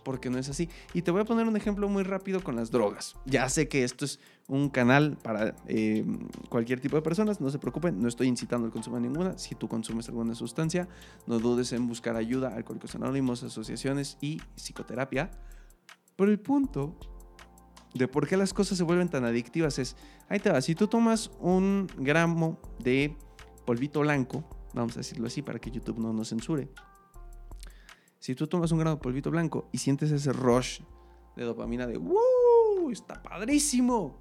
Porque 0.03 0.31
no 0.31 0.39
es 0.39 0.49
así. 0.49 0.67
Y 0.95 1.03
te 1.03 1.11
voy 1.11 1.21
a 1.21 1.23
poner 1.23 1.47
un 1.47 1.55
ejemplo 1.55 1.87
muy 1.87 2.01
rápido 2.01 2.43
con 2.43 2.55
las 2.55 2.71
drogas. 2.71 3.15
Ya 3.27 3.47
sé 3.49 3.67
que 3.67 3.83
esto 3.83 4.03
es 4.03 4.19
un 4.47 4.69
canal 4.69 5.15
para 5.21 5.55
eh, 5.67 6.03
cualquier 6.49 6.79
tipo 6.79 6.95
de 6.95 7.03
personas, 7.03 7.39
no 7.39 7.51
se 7.51 7.59
preocupen, 7.59 8.01
no 8.01 8.07
estoy 8.07 8.25
incitando 8.25 8.65
al 8.65 8.71
consumo 8.71 8.95
de 8.95 9.03
ninguna. 9.03 9.37
Si 9.37 9.53
tú 9.53 9.67
consumes 9.67 10.09
alguna 10.09 10.33
sustancia, 10.33 10.87
no 11.27 11.37
dudes 11.37 11.71
en 11.71 11.87
buscar 11.87 12.15
ayuda, 12.15 12.55
alcohólicos 12.55 12.95
anónimos, 12.95 13.43
asociaciones 13.43 14.17
y 14.19 14.41
psicoterapia. 14.55 15.29
Pero 16.15 16.31
el 16.31 16.39
punto 16.39 16.95
de 17.93 18.07
por 18.07 18.27
qué 18.27 18.37
las 18.37 18.55
cosas 18.55 18.75
se 18.79 18.83
vuelven 18.83 19.09
tan 19.09 19.23
adictivas 19.23 19.77
es, 19.77 19.95
ahí 20.29 20.39
te 20.39 20.49
va, 20.49 20.61
si 20.61 20.73
tú 20.73 20.87
tomas 20.87 21.29
un 21.39 21.85
gramo 21.99 22.59
de 22.79 23.15
polvito 23.67 23.99
blanco, 23.99 24.43
vamos 24.73 24.95
a 24.95 24.99
decirlo 24.99 25.27
así 25.27 25.41
para 25.41 25.59
que 25.59 25.71
YouTube 25.71 25.99
no 25.99 26.13
nos 26.13 26.29
censure. 26.29 26.69
Si 28.19 28.35
tú 28.35 28.47
tomas 28.47 28.71
un 28.71 28.79
grano 28.79 28.97
de 28.97 29.01
polvito 29.01 29.31
blanco 29.31 29.69
y 29.71 29.77
sientes 29.77 30.11
ese 30.11 30.33
rush 30.33 30.81
de 31.35 31.43
dopamina 31.45 31.87
de 31.87 31.97
¡Woo! 31.97 32.91
¡Está 32.91 33.21
padrísimo! 33.21 34.17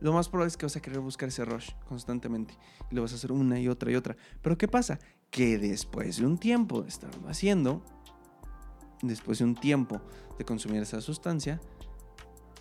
Lo 0.00 0.12
más 0.12 0.28
probable 0.28 0.48
es 0.48 0.56
que 0.56 0.66
vas 0.66 0.76
a 0.76 0.80
querer 0.80 1.00
buscar 1.00 1.28
ese 1.28 1.44
rush 1.44 1.70
constantemente 1.88 2.56
y 2.90 2.94
lo 2.94 3.02
vas 3.02 3.12
a 3.12 3.16
hacer 3.16 3.32
una 3.32 3.58
y 3.58 3.68
otra 3.68 3.90
y 3.90 3.94
otra. 3.94 4.16
Pero 4.42 4.58
¿qué 4.58 4.68
pasa? 4.68 4.98
Que 5.30 5.58
después 5.58 6.18
de 6.18 6.26
un 6.26 6.38
tiempo 6.38 6.82
de 6.82 6.88
estarlo 6.88 7.28
haciendo, 7.28 7.82
después 9.02 9.38
de 9.38 9.44
un 9.44 9.54
tiempo 9.54 10.00
de 10.38 10.44
consumir 10.44 10.82
esa 10.82 11.00
sustancia, 11.00 11.60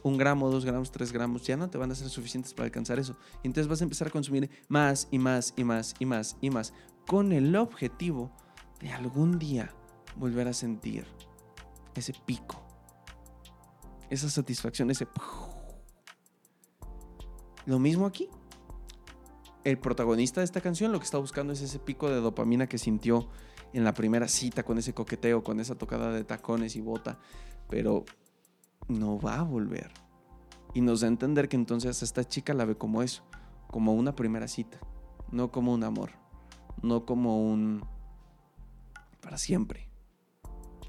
un 0.03 0.17
gramo, 0.17 0.49
dos 0.51 0.65
gramos, 0.65 0.91
tres 0.91 1.11
gramos, 1.11 1.43
ya 1.43 1.57
no 1.57 1.69
te 1.69 1.77
van 1.77 1.91
a 1.91 1.95
ser 1.95 2.09
suficientes 2.09 2.53
para 2.53 2.65
alcanzar 2.65 2.99
eso. 2.99 3.17
Y 3.43 3.47
entonces 3.47 3.67
vas 3.67 3.81
a 3.81 3.85
empezar 3.85 4.07
a 4.07 4.11
consumir 4.11 4.49
más 4.67 5.07
y 5.11 5.19
más 5.19 5.53
y 5.57 5.63
más 5.63 5.95
y 5.99 6.05
más 6.05 6.38
y 6.41 6.49
más, 6.51 6.73
con 7.07 7.31
el 7.31 7.55
objetivo 7.55 8.31
de 8.79 8.91
algún 8.91 9.39
día 9.39 9.73
volver 10.15 10.47
a 10.47 10.53
sentir 10.53 11.05
ese 11.95 12.13
pico, 12.25 12.61
esa 14.09 14.29
satisfacción, 14.29 14.91
ese... 14.91 15.07
Lo 17.65 17.79
mismo 17.79 18.05
aquí. 18.05 18.29
El 19.63 19.79
protagonista 19.79 20.41
de 20.41 20.45
esta 20.45 20.61
canción 20.61 20.91
lo 20.91 20.99
que 20.99 21.05
está 21.05 21.17
buscando 21.17 21.53
es 21.53 21.61
ese 21.61 21.79
pico 21.79 22.09
de 22.09 22.17
dopamina 22.17 22.67
que 22.67 22.77
sintió 22.77 23.29
en 23.73 23.83
la 23.83 23.93
primera 23.93 24.27
cita, 24.27 24.63
con 24.63 24.77
ese 24.77 24.93
coqueteo, 24.93 25.43
con 25.43 25.59
esa 25.59 25.75
tocada 25.75 26.11
de 26.11 26.23
tacones 26.23 26.75
y 26.75 26.81
bota, 26.81 27.19
pero 27.67 28.05
no 28.87 29.19
va 29.19 29.39
a 29.39 29.43
volver. 29.43 29.91
Y 30.75 30.81
nos 30.81 31.01
da 31.01 31.07
a 31.07 31.09
entender 31.09 31.49
que 31.49 31.55
entonces 31.55 32.03
esta 32.03 32.23
chica 32.23 32.53
la 32.53 32.65
ve 32.65 32.77
como 32.77 33.01
eso, 33.01 33.23
como 33.71 33.93
una 33.93 34.15
primera 34.15 34.47
cita, 34.47 34.79
no 35.31 35.51
como 35.51 35.73
un 35.73 35.83
amor, 35.83 36.11
no 36.81 37.05
como 37.05 37.41
un 37.41 37.85
para 39.21 39.38
siempre, 39.38 39.89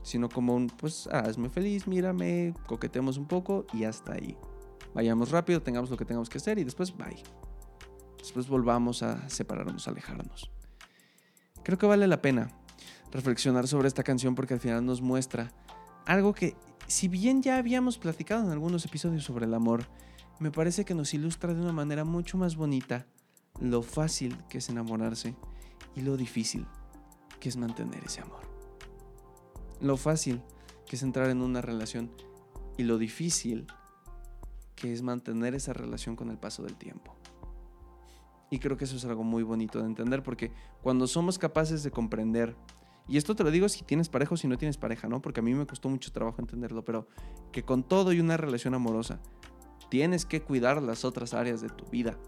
sino 0.03 0.29
como 0.29 0.55
un, 0.55 0.69
pues, 0.69 1.07
hazme 1.09 1.49
feliz, 1.49 1.87
mírame, 1.87 2.55
coquetemos 2.67 3.17
un 3.17 3.27
poco 3.27 3.67
y 3.73 3.85
hasta 3.85 4.13
ahí. 4.13 4.37
Vayamos 4.95 5.31
rápido, 5.31 5.63
tengamos 5.63 5.91
lo 5.91 5.97
que 5.97 6.05
tengamos 6.05 6.29
que 6.29 6.39
hacer 6.39 6.59
y 6.59 6.65
después 6.65 6.97
bye. 6.97 7.23
Después 8.19 8.49
volvamos 8.49 9.03
a 9.03 9.29
separarnos, 9.29 9.87
a 9.87 9.91
alejarnos. 9.91 10.51
Creo 11.63 11.79
que 11.79 11.87
vale 11.87 12.07
la 12.07 12.21
pena 12.23 12.51
reflexionar 13.11 13.67
sobre 13.67 13.89
esta 13.89 14.03
canción 14.03 14.35
porque 14.35 14.55
al 14.55 14.61
final 14.61 14.85
nos 14.85 15.01
muestra 15.01 15.53
algo 16.07 16.35
que 16.35 16.57
si 16.87 17.09
bien 17.09 17.43
ya 17.43 17.57
habíamos 17.57 17.99
platicado 17.99 18.45
en 18.45 18.51
algunos 18.51 18.85
episodios 18.85 19.25
sobre 19.25 19.47
el 19.47 19.55
amor, 19.55 19.87
me 20.39 20.51
parece 20.51 20.85
que 20.85 20.95
nos 20.95 21.15
ilustra 21.15 21.55
de 21.55 21.61
una 21.61 21.73
manera 21.73 22.05
mucho 22.05 22.39
más 22.39 22.57
bonita 22.57 23.07
lo 23.61 23.83
fácil 23.83 24.37
que 24.49 24.59
es 24.59 24.69
enamorarse 24.69 25.35
y 25.97 26.03
lo 26.03 26.17
difícil 26.17 26.67
que 27.41 27.49
es 27.49 27.57
mantener 27.57 28.05
ese 28.05 28.21
amor. 28.21 28.43
Lo 29.81 29.97
fácil 29.97 30.43
que 30.87 30.95
es 30.95 31.03
entrar 31.03 31.29
en 31.31 31.43
una 31.43 31.61
relación 31.61 32.13
y 32.79 32.85
lo 32.85 32.99
difícil 32.99 33.67
que 34.77 34.93
es 34.93 35.03
mantener 35.03 35.55
esa 35.55 35.73
relación 35.73 36.15
con 36.15 36.31
el 36.31 36.39
paso 36.39 36.63
del 36.63 36.77
tiempo. 36.77 37.17
Y 38.51 38.61
creo 38.61 38.77
que 38.77 38.85
eso 38.85 38.97
es 38.97 39.05
algo 39.05 39.25
muy 39.25 39.43
bonito 39.43 39.81
de 39.81 39.87
entender 39.87 40.23
porque 40.23 40.53
cuando 40.83 41.09
somos 41.09 41.39
capaces 41.39 41.83
de 41.83 41.91
comprender 41.91 42.55
y 43.09 43.17
esto 43.17 43.37
te 43.37 43.45
lo 43.45 43.51
digo 43.51 43.69
si 43.69 43.85
tienes 43.85 44.09
pareja 44.09 44.35
o 44.35 44.37
si 44.37 44.49
no 44.49 44.59
tienes 44.59 44.77
pareja, 44.77 45.09
¿no? 45.09 45.23
Porque 45.23 45.41
a 45.41 45.43
mí 45.43 45.55
me 45.55 45.67
costó 45.67 45.89
mucho 45.89 46.13
trabajo 46.13 46.41
entenderlo, 46.41 46.85
pero 46.85 47.09
que 47.53 47.63
con 47.63 47.85
todo 47.85 48.13
y 48.13 48.21
una 48.21 48.37
relación 48.37 48.75
amorosa, 48.75 49.21
tienes 49.91 50.27
que 50.27 50.43
cuidar 50.43 50.83
las 50.83 51.05
otras 51.05 51.33
áreas 51.33 51.61
de 51.61 51.69
tu 51.69 51.85
vida, 51.87 52.19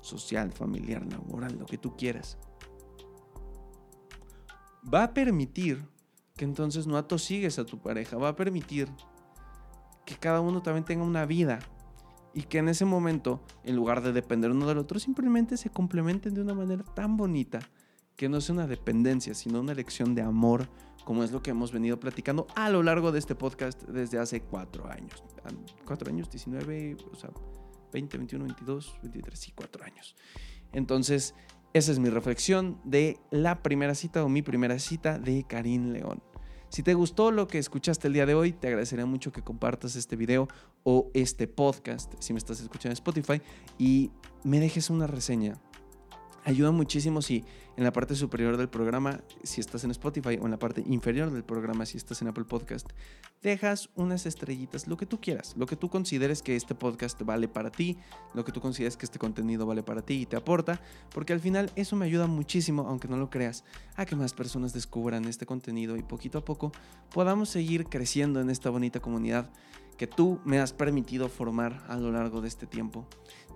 social, 0.00 0.52
familiar, 0.52 1.04
laboral, 1.06 1.58
lo 1.58 1.66
que 1.66 1.76
tú 1.76 1.94
quieras. 1.96 2.38
Va 4.92 5.04
a 5.04 5.14
permitir 5.14 5.86
que 6.36 6.44
entonces 6.44 6.86
no 6.86 6.96
atosigues 6.96 7.58
a 7.58 7.64
tu 7.64 7.80
pareja, 7.80 8.16
va 8.16 8.30
a 8.30 8.36
permitir 8.36 8.88
que 10.04 10.16
cada 10.16 10.40
uno 10.40 10.62
también 10.62 10.84
tenga 10.84 11.04
una 11.04 11.24
vida 11.26 11.60
y 12.34 12.42
que 12.42 12.58
en 12.58 12.68
ese 12.68 12.84
momento, 12.84 13.40
en 13.62 13.76
lugar 13.76 14.02
de 14.02 14.12
depender 14.12 14.50
uno 14.50 14.66
del 14.66 14.78
otro, 14.78 14.98
simplemente 14.98 15.56
se 15.56 15.70
complementen 15.70 16.34
de 16.34 16.42
una 16.42 16.54
manera 16.54 16.82
tan 16.94 17.16
bonita 17.16 17.60
que 18.16 18.28
no 18.28 18.40
sea 18.40 18.54
una 18.54 18.66
dependencia, 18.66 19.34
sino 19.34 19.60
una 19.60 19.72
elección 19.72 20.14
de 20.14 20.22
amor, 20.22 20.68
como 21.04 21.22
es 21.22 21.32
lo 21.32 21.42
que 21.42 21.50
hemos 21.50 21.72
venido 21.72 21.98
platicando 21.98 22.46
a 22.54 22.70
lo 22.70 22.82
largo 22.82 23.12
de 23.12 23.18
este 23.18 23.34
podcast 23.34 23.82
desde 23.84 24.18
hace 24.18 24.40
cuatro 24.40 24.88
años. 24.90 25.22
Cuatro 25.84 26.10
años, 26.10 26.30
19, 26.30 26.96
o 27.12 27.14
sea, 27.14 27.30
20, 27.92 28.18
21, 28.18 28.44
22, 28.44 28.98
23, 29.02 29.38
sí, 29.38 29.52
cuatro 29.54 29.84
años. 29.84 30.16
Entonces, 30.72 31.34
esa 31.74 31.90
es 31.90 31.98
mi 31.98 32.08
reflexión 32.08 32.78
de 32.84 33.18
la 33.32 33.60
primera 33.62 33.96
cita 33.96 34.24
o 34.24 34.28
mi 34.28 34.42
primera 34.42 34.78
cita 34.78 35.18
de 35.18 35.44
Karim 35.46 35.90
León. 35.90 36.22
Si 36.68 36.84
te 36.84 36.94
gustó 36.94 37.32
lo 37.32 37.48
que 37.48 37.58
escuchaste 37.58 38.06
el 38.06 38.14
día 38.14 38.26
de 38.26 38.34
hoy, 38.34 38.52
te 38.52 38.68
agradecería 38.68 39.06
mucho 39.06 39.32
que 39.32 39.42
compartas 39.42 39.96
este 39.96 40.14
video 40.14 40.46
o 40.84 41.10
este 41.14 41.48
podcast, 41.48 42.14
si 42.20 42.32
me 42.32 42.38
estás 42.38 42.60
escuchando 42.60 42.90
en 42.90 42.94
Spotify, 42.94 43.42
y 43.76 44.12
me 44.44 44.60
dejes 44.60 44.88
una 44.88 45.08
reseña 45.08 45.60
Ayuda 46.46 46.72
muchísimo 46.72 47.22
si 47.22 47.42
en 47.78 47.84
la 47.84 47.92
parte 47.92 48.14
superior 48.14 48.58
del 48.58 48.68
programa, 48.68 49.22
si 49.42 49.62
estás 49.62 49.82
en 49.84 49.90
Spotify, 49.92 50.38
o 50.38 50.44
en 50.44 50.50
la 50.50 50.58
parte 50.58 50.84
inferior 50.86 51.30
del 51.30 51.42
programa, 51.42 51.86
si 51.86 51.96
estás 51.96 52.20
en 52.20 52.28
Apple 52.28 52.44
Podcast, 52.44 52.90
dejas 53.42 53.88
unas 53.94 54.26
estrellitas, 54.26 54.86
lo 54.86 54.98
que 54.98 55.06
tú 55.06 55.22
quieras, 55.22 55.54
lo 55.56 55.64
que 55.64 55.76
tú 55.76 55.88
consideres 55.88 56.42
que 56.42 56.54
este 56.54 56.74
podcast 56.74 57.20
vale 57.22 57.48
para 57.48 57.70
ti, 57.70 57.96
lo 58.34 58.44
que 58.44 58.52
tú 58.52 58.60
consideres 58.60 58.98
que 58.98 59.06
este 59.06 59.18
contenido 59.18 59.64
vale 59.64 59.82
para 59.82 60.02
ti 60.02 60.20
y 60.20 60.26
te 60.26 60.36
aporta, 60.36 60.82
porque 61.14 61.32
al 61.32 61.40
final 61.40 61.70
eso 61.76 61.96
me 61.96 62.04
ayuda 62.04 62.26
muchísimo, 62.26 62.86
aunque 62.88 63.08
no 63.08 63.16
lo 63.16 63.30
creas, 63.30 63.64
a 63.96 64.04
que 64.04 64.14
más 64.14 64.34
personas 64.34 64.74
descubran 64.74 65.24
este 65.24 65.46
contenido 65.46 65.96
y 65.96 66.02
poquito 66.02 66.36
a 66.36 66.44
poco 66.44 66.72
podamos 67.10 67.48
seguir 67.48 67.86
creciendo 67.86 68.42
en 68.42 68.50
esta 68.50 68.68
bonita 68.68 69.00
comunidad 69.00 69.50
que 69.96 70.06
tú 70.06 70.40
me 70.44 70.58
has 70.58 70.74
permitido 70.74 71.30
formar 71.30 71.84
a 71.88 71.96
lo 71.96 72.12
largo 72.12 72.42
de 72.42 72.48
este 72.48 72.66
tiempo. 72.66 73.06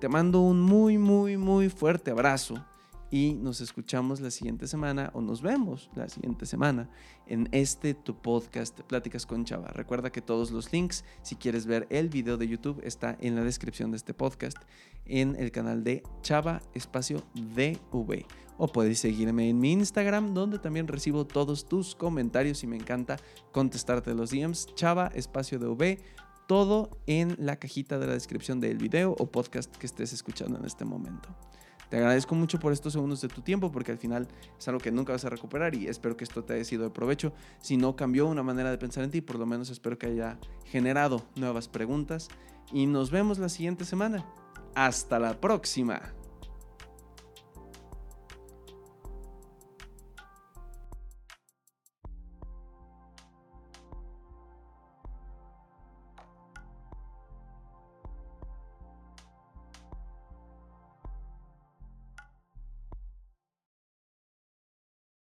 Te 0.00 0.08
mando 0.08 0.40
un 0.40 0.62
muy, 0.62 0.96
muy, 0.96 1.36
muy 1.36 1.68
fuerte 1.68 2.12
abrazo 2.12 2.64
y 3.10 3.34
nos 3.34 3.60
escuchamos 3.60 4.20
la 4.20 4.30
siguiente 4.30 4.66
semana 4.66 5.10
o 5.14 5.20
nos 5.20 5.42
vemos 5.42 5.90
la 5.94 6.08
siguiente 6.08 6.46
semana 6.46 6.90
en 7.26 7.48
este 7.52 7.94
tu 7.94 8.20
podcast 8.20 8.80
Pláticas 8.82 9.26
con 9.26 9.44
Chava. 9.44 9.68
Recuerda 9.68 10.10
que 10.10 10.20
todos 10.20 10.50
los 10.50 10.72
links, 10.72 11.04
si 11.22 11.36
quieres 11.36 11.66
ver 11.66 11.86
el 11.90 12.08
video 12.08 12.36
de 12.36 12.48
YouTube, 12.48 12.80
está 12.84 13.16
en 13.20 13.34
la 13.34 13.44
descripción 13.44 13.90
de 13.90 13.96
este 13.96 14.14
podcast 14.14 14.58
en 15.06 15.36
el 15.36 15.50
canal 15.50 15.84
de 15.84 16.02
Chava 16.22 16.62
Espacio 16.74 17.22
DV. 17.34 18.26
O 18.58 18.66
puedes 18.66 18.98
seguirme 18.98 19.48
en 19.48 19.60
mi 19.60 19.72
Instagram, 19.72 20.34
donde 20.34 20.58
también 20.58 20.88
recibo 20.88 21.26
todos 21.26 21.68
tus 21.68 21.94
comentarios 21.94 22.64
y 22.64 22.66
me 22.66 22.76
encanta 22.76 23.16
contestarte 23.52 24.14
los 24.14 24.30
DMs. 24.30 24.74
Chava 24.74 25.06
Espacio 25.14 25.58
DV 25.58 25.98
todo 26.48 26.98
en 27.06 27.36
la 27.38 27.56
cajita 27.56 27.98
de 27.98 28.06
la 28.06 28.14
descripción 28.14 28.58
del 28.58 28.78
video 28.78 29.14
o 29.18 29.30
podcast 29.30 29.76
que 29.76 29.84
estés 29.84 30.14
escuchando 30.14 30.58
en 30.58 30.64
este 30.64 30.86
momento. 30.86 31.28
Te 31.88 31.96
agradezco 31.96 32.34
mucho 32.34 32.58
por 32.58 32.72
estos 32.72 32.92
segundos 32.92 33.20
de 33.20 33.28
tu 33.28 33.40
tiempo 33.40 33.72
porque 33.72 33.92
al 33.92 33.98
final 33.98 34.28
es 34.58 34.68
algo 34.68 34.80
que 34.80 34.90
nunca 34.90 35.12
vas 35.12 35.24
a 35.24 35.30
recuperar 35.30 35.74
y 35.74 35.86
espero 35.86 36.16
que 36.16 36.24
esto 36.24 36.44
te 36.44 36.54
haya 36.54 36.64
sido 36.64 36.84
de 36.84 36.90
provecho. 36.90 37.32
Si 37.60 37.76
no 37.76 37.96
cambió 37.96 38.26
una 38.26 38.42
manera 38.42 38.70
de 38.70 38.78
pensar 38.78 39.04
en 39.04 39.10
ti, 39.10 39.20
por 39.20 39.38
lo 39.38 39.46
menos 39.46 39.70
espero 39.70 39.98
que 39.98 40.06
haya 40.06 40.38
generado 40.64 41.24
nuevas 41.34 41.68
preguntas 41.68 42.28
y 42.72 42.86
nos 42.86 43.10
vemos 43.10 43.38
la 43.38 43.48
siguiente 43.48 43.84
semana. 43.84 44.24
Hasta 44.74 45.18
la 45.18 45.40
próxima. 45.40 46.17